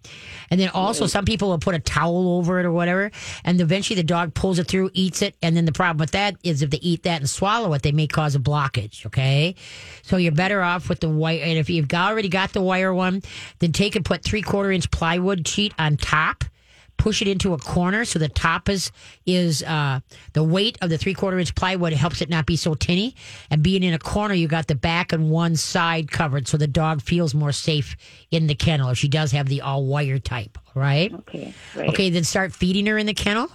[0.50, 3.12] And then also, some people will put a towel over it or whatever,
[3.46, 6.36] and eventually the dog pulls it through, eats it, and then the problem with that
[6.43, 9.06] is if they eat that and swallow it, they may cause a blockage.
[9.08, 9.56] Okay,
[10.04, 11.41] so you're better off with the wire.
[11.43, 13.24] And if you've already got the wire one,
[13.60, 16.45] then take and put three quarter inch plywood sheet on top.
[16.97, 18.91] Push it into a corner so the top is
[19.26, 20.02] is uh,
[20.34, 23.15] the weight of the three quarter inch plywood helps it not be so tinny.
[23.50, 26.67] And being in a corner, you got the back and one side covered, so the
[26.67, 27.95] dog feels more safe
[28.30, 28.89] in the kennel.
[28.89, 31.12] If she does have the all wire type, all right?
[31.12, 31.89] Okay, great.
[31.89, 33.50] Okay, then start feeding her in the kennel.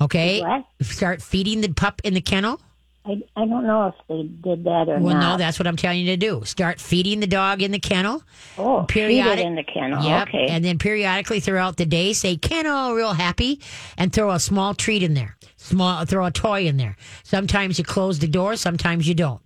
[0.00, 0.64] Okay, What?
[0.82, 2.60] start feeding the pup in the kennel.
[3.04, 5.02] I, I don't know if they did that or not.
[5.02, 6.42] Well, no, that's what I'm telling you to do.
[6.44, 8.22] Start feeding the dog in the kennel.
[8.58, 10.04] oh, periodic- feed it in the kennel.
[10.04, 10.28] Yep.
[10.28, 10.46] Okay.
[10.48, 13.60] And then periodically throughout the day, say kennel, real happy,
[13.96, 15.36] and throw a small treat in there.
[15.56, 16.96] Small, throw a toy in there.
[17.22, 19.40] Sometimes you close the door, sometimes you don't.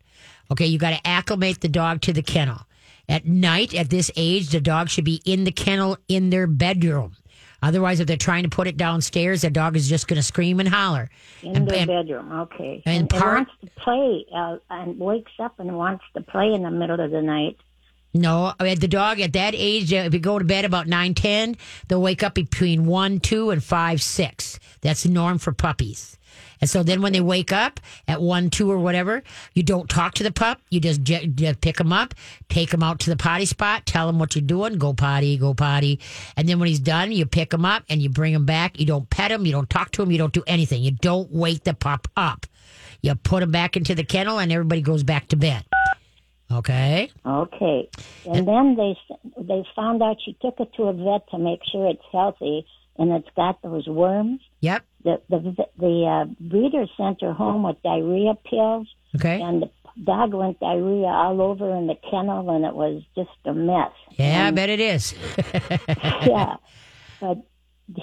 [0.50, 2.60] Okay, you got to acclimate the dog to the kennel.
[3.08, 7.16] At night, at this age, the dog should be in the kennel in their bedroom.
[7.64, 10.61] Otherwise, if they're trying to put it downstairs, the dog is just going to scream
[10.61, 11.09] and holler.
[11.42, 12.33] in and- their and- bedroom.
[12.42, 12.83] Okay.
[12.85, 16.70] and and, wants to play uh, and wakes up and wants to play in the
[16.70, 17.57] middle of the night.
[18.16, 20.87] No, I mean, the dog at that age, uh, if you go to bed about
[20.87, 21.57] nine, ten,
[21.88, 24.61] they'll wake up between one, two, and five, six.
[24.83, 26.16] That's the norm for puppies.
[26.60, 29.22] And so then when they wake up at one, two, or whatever,
[29.54, 30.60] you don't talk to the pup.
[30.70, 32.14] You just, j- just pick him up,
[32.48, 35.54] take him out to the potty spot, tell him what you're doing, go potty, go
[35.54, 36.00] potty.
[36.36, 38.78] And then when he's done, you pick him up and you bring him back.
[38.78, 40.82] You don't pet him, you don't talk to him, you don't do anything.
[40.82, 42.46] You don't wake the pup up.
[43.02, 45.64] You put him back into the kennel and everybody goes back to bed.
[46.50, 47.10] Okay?
[47.26, 47.88] Okay.
[48.26, 48.96] And then they
[49.42, 52.66] they found out she took it to a vet to make sure it's healthy
[52.96, 54.40] and it's got those worms.
[54.60, 54.84] Yep.
[55.04, 59.40] The the the uh, breeder sent her home with diarrhea pills, Okay.
[59.40, 59.70] and the
[60.02, 63.92] dog went diarrhea all over in the kennel, and it was just a mess.
[64.12, 65.14] Yeah, I bet it is.
[66.26, 66.56] yeah,
[67.20, 67.38] but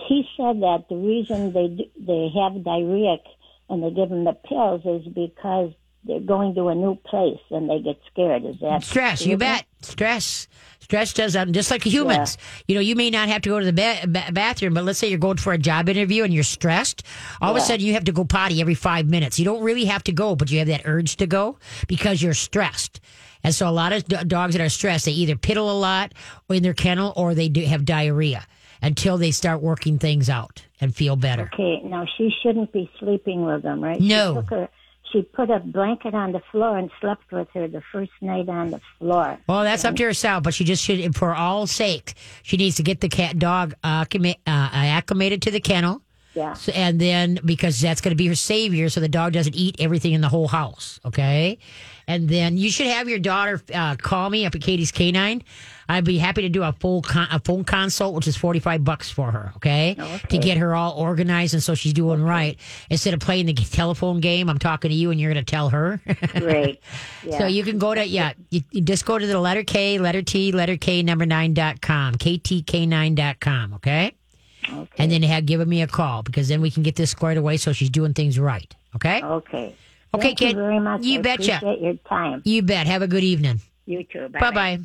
[0.07, 3.17] he said that the reason they do, they have diarrhea
[3.69, 5.71] and they give them the pills is because
[6.03, 8.45] they're going to a new place and they get scared.
[8.45, 9.65] Is that Stress, you bet.
[9.81, 10.47] Stress.
[10.91, 12.37] Stress does that, just like humans.
[12.67, 14.99] You know, you may not have to go to the ba- ba- bathroom, but let's
[14.99, 17.03] say you're going for a job interview and you're stressed.
[17.39, 19.39] All of a sudden, you have to go potty every five minutes.
[19.39, 22.33] You don't really have to go, but you have that urge to go because you're
[22.33, 22.99] stressed.
[23.41, 26.13] And so a lot of d- dogs that are stressed, they either piddle a lot
[26.49, 28.45] in their kennel or they do have diarrhea
[28.81, 31.49] until they start working things out and feel better.
[31.53, 34.01] Okay, now she shouldn't be sleeping with them, right?
[34.01, 34.33] No.
[34.33, 34.69] She, took her,
[35.11, 38.71] she put a blanket on the floor and slept with her the first night on
[38.71, 39.37] the floor.
[39.47, 42.83] Well, that's up to herself, but she just should, for all sake, she needs to
[42.83, 44.05] get the cat dog uh,
[44.45, 46.01] acclimated to the kennel.
[46.33, 46.53] Yeah.
[46.53, 49.75] So, and then because that's going to be her savior, so the dog doesn't eat
[49.79, 50.99] everything in the whole house.
[51.05, 51.57] Okay.
[52.07, 55.43] And then you should have your daughter uh, call me up at Katie's Canine.
[55.87, 58.83] I'd be happy to do a full con- a phone consult, which is forty five
[58.83, 59.51] bucks for her.
[59.57, 59.95] Okay?
[60.29, 62.57] To get her all organized and so she's doing right
[62.89, 64.49] instead of playing the telephone game.
[64.49, 65.99] I'm talking to you and you're going to tell her.
[66.33, 66.81] Great.
[67.23, 67.37] Yeah.
[67.37, 70.23] So you can go to, yeah, you, you just go to the letter K, letter
[70.23, 74.15] T, letter K, number nine dot com, KTK9 dot com, okay?
[74.73, 75.03] Okay.
[75.03, 77.57] And then have given me a call because then we can get this squared away
[77.57, 79.21] so she's doing things right, okay?
[79.23, 79.75] okay.
[80.13, 80.49] Okay, Thank kid.
[80.51, 81.03] you very much.
[81.03, 81.57] You I betcha.
[81.57, 82.41] Appreciate your time.
[82.43, 82.85] You bet.
[82.87, 83.61] Have a good evening.
[83.85, 84.27] You too.
[84.29, 84.79] Bye Bye bye.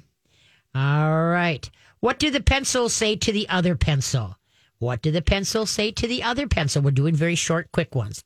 [0.74, 1.68] All right.
[2.00, 4.36] What do the pencils say to the other pencil?
[4.78, 6.82] What do the pencils say to the other pencil?
[6.82, 8.22] We're doing very short, quick ones,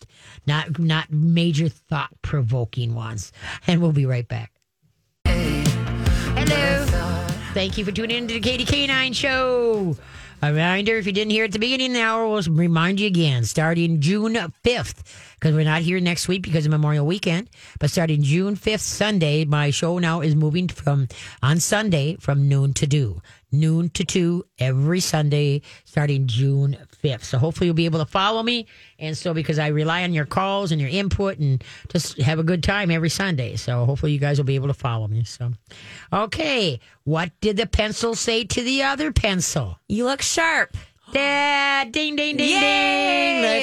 [0.47, 3.33] not not major thought provoking ones.
[3.67, 4.53] And we'll be right back.
[5.25, 6.87] Hello.
[7.55, 9.97] Thank you for tuning in to the Katie K9 show.
[10.43, 13.07] A reminder if you didn't hear at the beginning of the hour, we'll remind you
[13.07, 14.33] again starting June
[14.65, 15.03] 5th,
[15.35, 19.45] because we're not here next week because of Memorial Weekend, but starting June 5th, Sunday,
[19.45, 21.09] my show now is moving from
[21.43, 23.21] on Sunday from noon to 2.
[23.53, 27.25] Noon to 2 every Sunday starting June 5th.
[27.25, 28.67] So hopefully you'll be able to follow me.
[28.99, 32.43] And so because I rely on your calls and your input and just have a
[32.45, 33.57] good time every Sunday.
[33.57, 35.25] So hopefully you guys will be able to follow me.
[35.25, 35.53] So,
[36.13, 36.81] okay.
[37.05, 39.79] What did the pencil say to the other pencil?
[39.89, 40.77] You look sharp.
[41.13, 42.61] Dad, ding, ding, ding, Yay!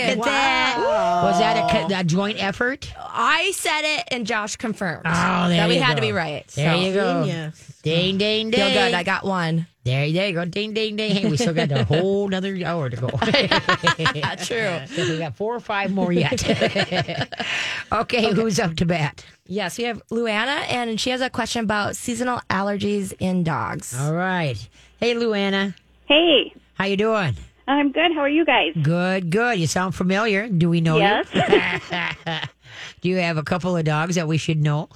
[0.09, 0.17] ding.
[0.17, 1.21] Look at that.
[1.23, 2.91] Was that a, a joint effort?
[2.99, 6.45] I said it, and Josh confirmed Oh, there that we you had to be right.
[6.47, 6.79] There so.
[6.81, 7.23] you go.
[7.23, 7.79] Genius.
[7.83, 8.59] Ding, ding, ding.
[8.59, 8.93] Feel good.
[8.93, 9.65] I got one.
[9.87, 10.43] There, there you go.
[10.43, 11.15] Ding, ding, ding.
[11.15, 13.07] Hey, we still got a whole another hour to go.
[14.43, 14.79] True.
[14.85, 16.43] So we got four or five more yet.
[17.93, 19.23] okay, who's up to bat?
[19.45, 23.97] Yes, we have Luana, and she has a question about seasonal allergies in dogs.
[23.97, 24.57] All right.
[24.99, 25.73] Hey, Luana.
[26.05, 27.37] Hey, How you doing?
[27.65, 28.11] I'm good.
[28.13, 28.73] How are you guys?
[28.81, 29.57] Good, good.
[29.57, 30.49] You sound familiar.
[30.49, 31.03] Do we know you?
[31.03, 31.27] Yes.
[31.33, 32.49] you?
[33.01, 34.89] Do you have a couple of dogs that we should know?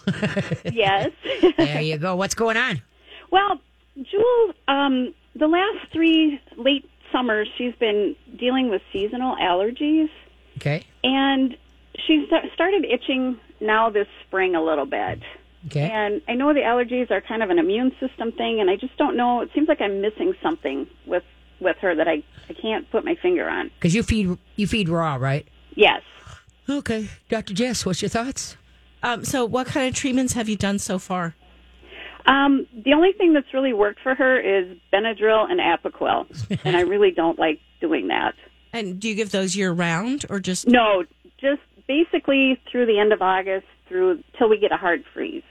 [0.66, 1.12] yes.
[1.56, 2.18] there you go.
[2.18, 2.82] What's going on?
[3.32, 3.62] well,
[3.96, 10.10] Jewel, um, the last three late summers, she's been dealing with seasonal allergies,
[10.58, 10.84] Okay.
[11.04, 11.56] and
[12.08, 15.20] she sta- started itching now this spring a little bit.
[15.68, 15.90] Okay.
[15.92, 18.98] And I know the allergies are kind of an immune system thing, and I just
[18.98, 19.42] don't know.
[19.42, 21.24] It seems like I'm missing something with
[21.60, 23.70] with her that I I can't put my finger on.
[23.76, 25.48] Because you feed you feed raw, right?
[25.76, 26.02] Yes.
[26.68, 27.10] Okay.
[27.30, 27.54] Dr.
[27.54, 28.58] Jess, what's your thoughts?
[29.04, 31.36] Um, so, what kind of treatments have you done so far?
[32.26, 36.26] Um, the only thing that's really worked for her is Benadryl and Apoquel,
[36.66, 38.36] and I really don't like doing that.
[38.74, 41.04] And do you give those year round or just No,
[41.40, 45.44] just basically through the end of August through till we get a hard freeze.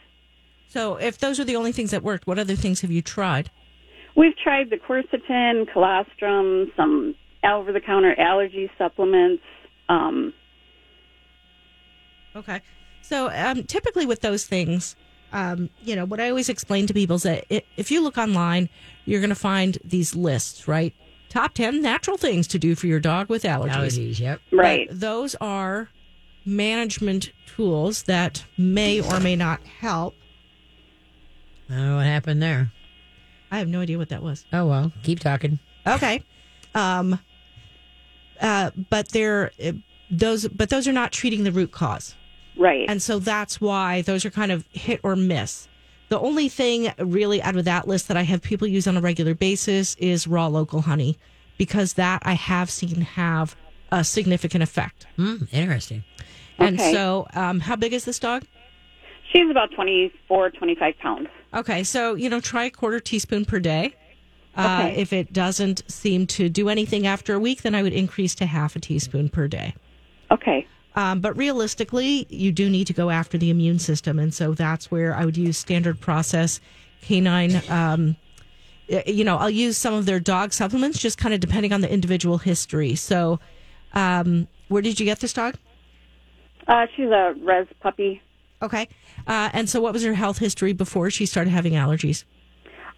[0.68, 0.96] so?
[0.96, 3.50] If those are the only things that worked, what other things have you tried?
[4.16, 9.42] We've tried the quercetin, colostrum, some over-the-counter allergy supplements.
[9.88, 10.32] Um,
[12.36, 12.60] Okay.
[13.02, 14.94] So um, typically with those things,
[15.32, 18.18] um, you know, what I always explain to people is that i if you look
[18.18, 18.68] online,
[19.04, 20.94] you're going to find these lists, right?
[21.28, 23.70] Top 10 natural things to do for your dog with allergies.
[23.70, 24.40] Allergies, yep.
[24.50, 24.88] right.
[24.88, 25.88] But those are
[26.44, 30.14] management tools that may or may not help.
[31.68, 32.72] I don't know what happened there.
[33.50, 34.44] I have no idea what that was.
[34.52, 35.58] Oh well, keep talking.
[35.86, 36.22] Okay.
[36.74, 37.18] Um,
[38.40, 39.72] uh, but they're uh,
[40.10, 42.14] those, but those are not treating the root cause.
[42.60, 42.84] Right.
[42.88, 45.66] And so that's why those are kind of hit or miss.
[46.10, 49.00] The only thing really out of that list that I have people use on a
[49.00, 51.16] regular basis is raw local honey
[51.56, 53.56] because that I have seen have
[53.90, 55.06] a significant effect.
[55.16, 56.04] Hmm, interesting.
[56.58, 56.92] And Okay.
[56.92, 58.44] so, um, how big is this dog?
[59.32, 61.28] She's about 24, 25 pounds.
[61.54, 63.94] Okay, so you know, try a quarter teaspoon per day.
[64.56, 65.00] Uh, Okay.
[65.00, 68.46] if it doesn't seem to do anything after a week, then I would increase to
[68.46, 69.74] half a teaspoon per day.
[70.30, 70.66] Okay.
[70.96, 74.18] Um, but realistically, you do need to go after the immune system.
[74.18, 76.60] And so that's where I would use standard process
[77.02, 77.62] canine.
[77.68, 78.16] Um,
[79.06, 81.90] you know, I'll use some of their dog supplements, just kind of depending on the
[81.90, 82.96] individual history.
[82.96, 83.38] So,
[83.92, 85.54] um, where did you get this dog?
[86.66, 88.20] Uh, she's a res puppy.
[88.62, 88.88] Okay.
[89.26, 92.24] Uh, and so, what was her health history before she started having allergies?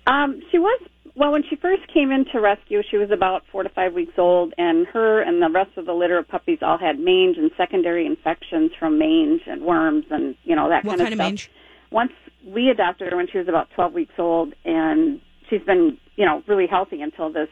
[0.06, 0.80] Um, she was
[1.14, 2.82] well when she first came into rescue.
[2.90, 5.92] She was about four to five weeks old, and her and the rest of the
[5.92, 10.56] litter of puppies all had mange and secondary infections from mange and worms and you
[10.56, 11.26] know that What kind of kind of stuff.
[11.28, 11.50] mange?
[11.90, 12.12] Once
[12.46, 16.42] we adopted her when she was about 12 weeks old, and she's been, you know,
[16.48, 17.48] really healthy until this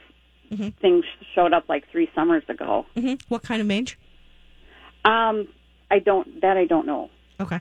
[0.80, 2.84] thing sh- showed up like three summers ago.
[2.96, 3.96] hmm What kind of mange?
[5.04, 5.46] Um,
[5.90, 7.10] I don't that I don't know.
[7.40, 7.60] Okay.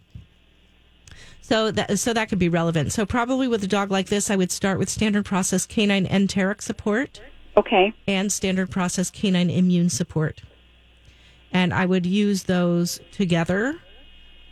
[1.49, 2.91] So that so that could be relevant.
[2.91, 6.61] So probably with a dog like this, I would start with standard process canine enteric
[6.61, 7.19] support
[7.57, 7.91] Okay.
[8.07, 10.43] and standard process canine immune support,
[11.51, 13.79] and I would use those together.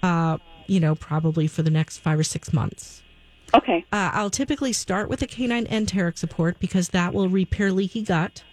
[0.01, 3.03] Uh, you know, probably for the next five or six months.
[3.53, 3.85] Okay.
[3.93, 8.43] Uh, I'll typically start with a canine enteric support because that will repair leaky gut.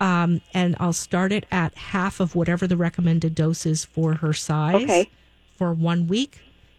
[0.00, 4.32] Um, and I'll start it at half of whatever the recommended dose is for her
[4.32, 5.10] size Okay.
[5.56, 6.38] for one week.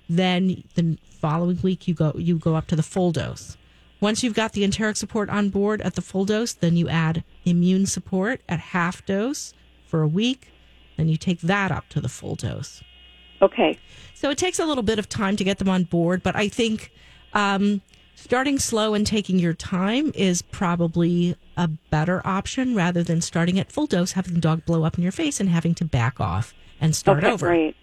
[0.09, 3.57] Then the following week you go you go up to the full dose.
[4.01, 7.23] Once you've got the enteric support on board at the full dose, then you add
[7.45, 9.53] immune support at half dose
[9.85, 10.51] for a week.
[10.95, 12.81] Then you take that up to the full dose.
[13.41, 13.77] Okay.
[14.13, 16.47] So it takes a little bit of time to get them on board, but I
[16.47, 16.91] think
[17.33, 17.81] um,
[18.15, 23.71] starting slow and taking your time is probably a better option rather than starting at
[23.71, 26.53] full dose, having the dog blow up in your face and having to back off
[26.81, 27.31] and start okay.
[27.31, 27.47] over.
[27.47, 27.75] Great.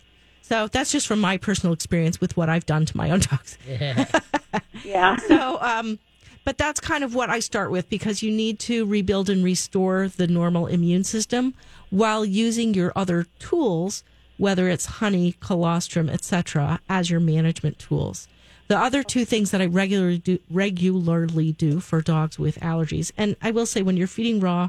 [0.49, 3.59] So that's just from my personal experience with what I've done to my own dogs.
[3.69, 4.05] Yeah.
[4.85, 5.17] yeah.
[5.17, 5.99] So, um,
[6.45, 10.07] but that's kind of what I start with because you need to rebuild and restore
[10.07, 11.55] the normal immune system
[11.91, 14.05] while using your other tools,
[14.37, 18.29] whether it's honey, colostrum, etc., as your management tools.
[18.69, 23.35] The other two things that I regularly do, regularly do for dogs with allergies, and
[23.43, 24.69] I will say when you're feeding raw,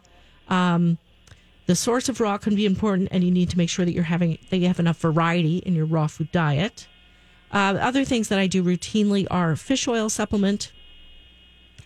[0.50, 0.98] um,
[1.68, 4.04] the source of raw can be important, and you need to make sure that you're
[4.04, 6.88] having that you have enough variety in your raw food diet.
[7.52, 10.72] Uh, other things that I do routinely are fish oil supplement,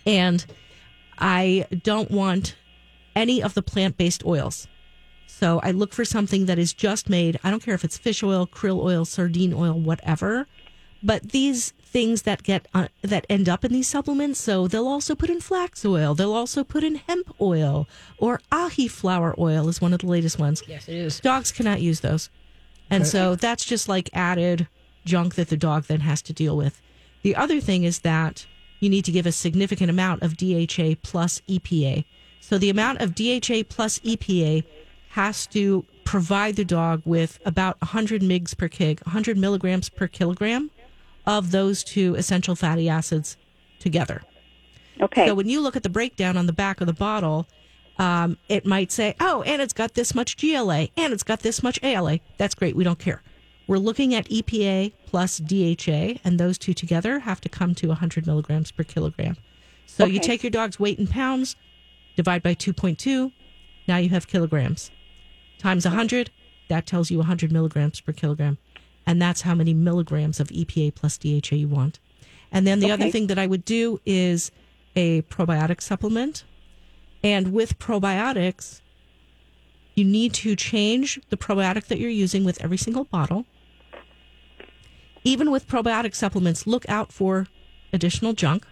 [0.05, 0.45] and
[1.17, 2.55] I don't want
[3.15, 4.67] any of the plant based oils.
[5.27, 7.39] So I look for something that is just made.
[7.43, 10.47] I don't care if it's fish oil, krill oil, sardine oil, whatever.
[11.01, 15.13] But these things that get uh, that end up in these supplements, so they'll also
[15.13, 16.15] put in flax oil.
[16.15, 17.87] They'll also put in hemp oil
[18.17, 20.63] or Ahiflower oil is one of the latest ones.
[20.67, 21.19] yes, it is.
[21.19, 22.29] Dogs cannot use those.
[22.89, 24.67] And so that's just like added
[25.05, 26.81] junk that the dog then has to deal with.
[27.21, 28.45] The other thing is that
[28.79, 32.03] you need to give a significant amount of DHA plus EPA.
[32.41, 34.63] So the amount of DHA plus EPA
[35.09, 40.69] has to provide the dog with about 100 mgs per kg, 100 milligrams per kilogram
[41.25, 43.37] of those two essential fatty acids
[43.79, 44.21] together.
[44.99, 45.27] Okay.
[45.27, 47.47] So when you look at the breakdown on the back of the bottle,
[47.97, 51.63] um, it might say, oh, and it's got this much GLA and it's got this
[51.63, 52.19] much ALA.
[52.37, 52.75] That's great.
[52.75, 53.21] We don't care.
[53.67, 58.27] We're looking at EPA plus DHA, and those two together have to come to 100
[58.27, 59.37] milligrams per kilogram.
[59.85, 61.55] So you take your dog's weight in pounds,
[62.15, 63.31] divide by 2.2,
[63.87, 64.91] now you have kilograms.
[65.57, 66.31] Times 100,
[66.69, 68.57] that tells you 100 milligrams per kilogram.
[69.05, 71.99] And that's how many milligrams of EPA plus DHA you want.
[72.51, 74.51] And then the other thing that I would do is
[74.95, 76.43] a probiotic supplement.
[77.23, 78.81] And with probiotics,
[79.95, 83.45] you need to change the probiotic that you're using with every single bottle.
[85.23, 87.47] Even with probiotic supplements, look out for
[87.93, 88.65] additional junk.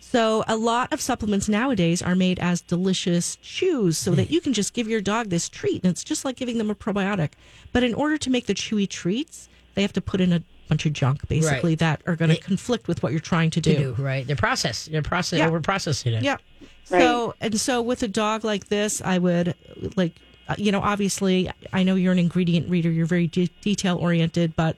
[0.00, 4.52] So, a lot of supplements nowadays are made as delicious chews so that you can
[4.52, 5.82] just give your dog this treat.
[5.82, 7.32] And it's just like giving them a probiotic.
[7.72, 10.86] But in order to make the chewy treats, they have to put in a bunch
[10.86, 11.78] of junk, basically, Right.
[11.80, 13.94] that are going to conflict with what you're trying to To do.
[13.96, 14.26] do right.
[14.26, 14.90] They're processed.
[14.90, 15.38] They're process.
[15.40, 15.48] Yeah.
[15.48, 16.22] Over processing it.
[16.22, 16.36] Yeah.
[16.84, 19.54] So and so with a dog like this, I would
[19.96, 20.12] like
[20.48, 24.54] uh, you know obviously I know you're an ingredient reader, you're very de- detail oriented,
[24.54, 24.76] but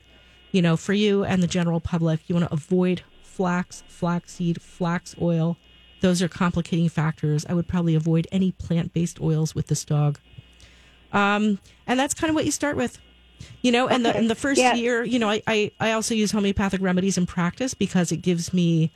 [0.53, 3.03] you know for you and the general public, you want to avoid
[3.39, 5.57] flax, flaxseed, flax oil.
[6.01, 7.47] Those are complicating factors.
[7.49, 10.19] I would probably avoid any plant based oils with this dog.
[11.13, 12.99] Um, and that's kind of what you start with.
[13.63, 14.75] You know, and the in the first Yeah.
[14.75, 18.53] year, you know, I, I I also use homeopathic remedies in practice because it gives
[18.53, 18.91] me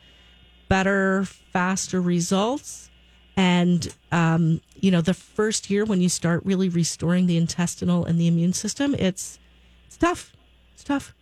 [0.68, 2.90] better, faster results.
[3.36, 8.18] And, um, you know, the first year when you start really restoring the intestinal and
[8.18, 9.38] the immune system, it's,
[9.86, 10.32] it's tough.
[10.74, 11.14] It's tough.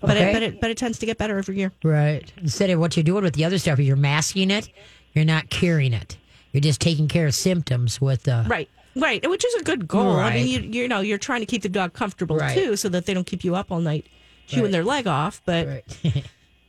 [0.00, 0.30] But Okay.
[0.30, 1.72] it, but it, but it tends to get better every year.
[1.82, 2.30] Right.
[2.40, 4.68] Instead of what you're doing with the other stuff, you're masking it.
[5.12, 6.16] You're not curing it.
[6.52, 8.68] You're just taking care of symptoms with the Right.
[8.96, 9.28] Right.
[9.28, 10.16] Which is a good goal.
[10.16, 12.54] I mean, you, you know, you're trying to keep the dog comfortable Right.
[12.56, 14.06] too, so that they don't keep you up all night
[14.46, 14.72] chewing Right.
[14.72, 15.42] their leg off.
[15.44, 15.84] But Right.
[16.02, 16.22] yeah,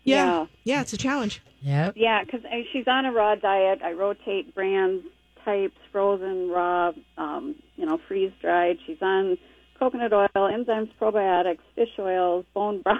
[0.03, 0.45] Yeah.
[0.63, 1.41] yeah, it's a challenge.
[1.61, 1.93] yep.
[1.95, 3.81] Yeah, because she's on a raw diet.
[3.83, 5.05] I rotate brands,
[5.45, 8.77] types, frozen, raw, um, you know, freeze dried.
[8.85, 9.37] She's on
[9.79, 12.99] coconut oil, enzymes, probiotics, fish oils, bone broth.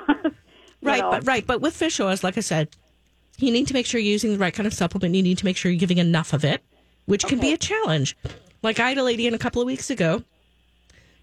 [0.81, 1.11] Right, know.
[1.11, 2.69] but right, but with fish oils, like I said,
[3.37, 5.13] you need to make sure you're using the right kind of supplement.
[5.13, 6.63] You need to make sure you're giving enough of it,
[7.05, 8.15] which can be a challenge.
[8.63, 10.23] Like I had a lady in a couple of weeks ago.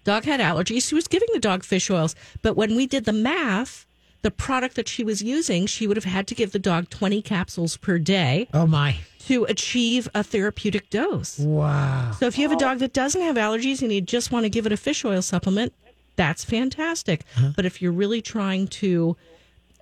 [0.03, 0.87] Dog had allergies.
[0.87, 3.86] She was giving the dog fish oils, but when we did the math,
[4.21, 7.21] the product that she was using, she would have had to give the dog 20
[7.21, 8.97] capsules per day Oh my!
[9.27, 11.39] to achieve a therapeutic dose.
[11.39, 12.11] Wow.
[12.19, 14.49] So if you have a dog that doesn't have allergies and you just want to
[14.49, 15.73] give it a fish oil supplement,
[16.15, 17.23] that's fantastic.
[17.55, 19.15] But if you're really trying to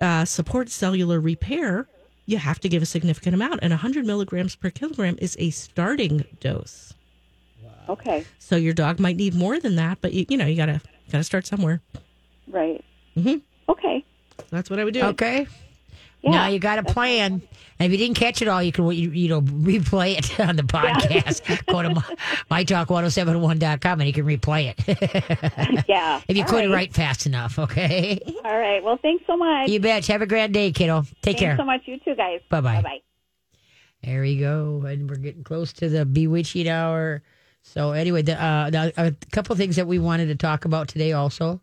[0.00, 1.86] uh, support cellular repair,
[2.26, 3.60] you have to give a significant amount.
[3.62, 6.92] And 100 milligrams per kilogram is a starting dose.
[7.88, 10.80] Okay, So your dog might need more than that, but you, you know you gotta
[11.12, 11.80] gotta start somewhere.
[12.48, 12.84] right.
[13.16, 13.42] Mhm.
[13.68, 14.04] Okay.
[14.50, 15.02] That's what I would do.
[15.02, 15.46] Okay.
[16.22, 17.42] Yeah, now you got a plan.
[17.78, 20.56] And if you didn't catch it all, you can you, you know replay it on
[20.56, 21.66] the podcast.
[21.66, 25.84] Go to my, mytalk1071.com and you can replay it.
[25.88, 26.20] Yeah.
[26.28, 26.76] if you All couldn't right.
[26.76, 28.18] write fast enough, okay?
[28.44, 28.82] All right.
[28.82, 29.68] Well, thanks so much.
[29.68, 30.06] You bet.
[30.06, 31.02] Have a grand day, kiddo.
[31.02, 31.20] Take care.
[31.22, 31.56] thanks care.
[31.56, 31.82] so much.
[31.84, 32.40] You too, guys.
[32.50, 32.76] Bye-bye.
[32.76, 33.00] Bye-bye.
[34.02, 34.82] There we go.
[34.86, 37.22] And we're getting close to the bewitching hour.
[37.62, 41.12] So anyway, the, uh, the, a couple things that we wanted to talk about today
[41.12, 41.60] also.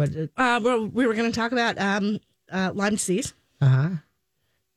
[0.00, 0.30] What?
[0.36, 2.18] Uh, well, we were going to talk about um,
[2.50, 3.88] uh, Lyme disease, Uh huh.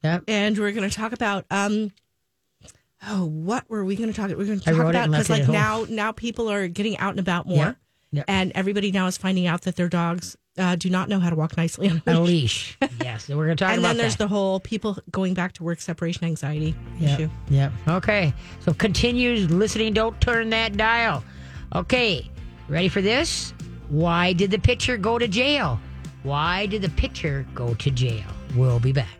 [0.03, 0.23] Yep.
[0.27, 1.91] and we are going to talk about um,
[3.07, 4.27] oh, what were we going to talk?
[4.29, 7.19] We are going to talk about because like now now people are getting out and
[7.19, 7.73] about more, Yeah.
[8.11, 8.23] Yeah.
[8.27, 11.35] and everybody now is finding out that their dogs uh, do not know how to
[11.35, 12.77] walk nicely on a leash.
[13.01, 13.25] yes.
[13.25, 14.25] So we're going to talk And about then there's that.
[14.25, 17.19] the whole people going back to work separation anxiety Yep.
[17.19, 17.29] issue.
[17.49, 17.71] Yep.
[17.87, 18.33] Okay.
[18.59, 19.93] So continue listening.
[19.93, 21.23] Don't turn that dial.
[21.73, 22.29] Okay.
[22.69, 23.51] Ready for this?
[23.93, 25.79] Why did the pitcher go to jail?
[26.23, 28.25] Why did the pitcher go to jail?
[28.55, 29.19] We'll be back.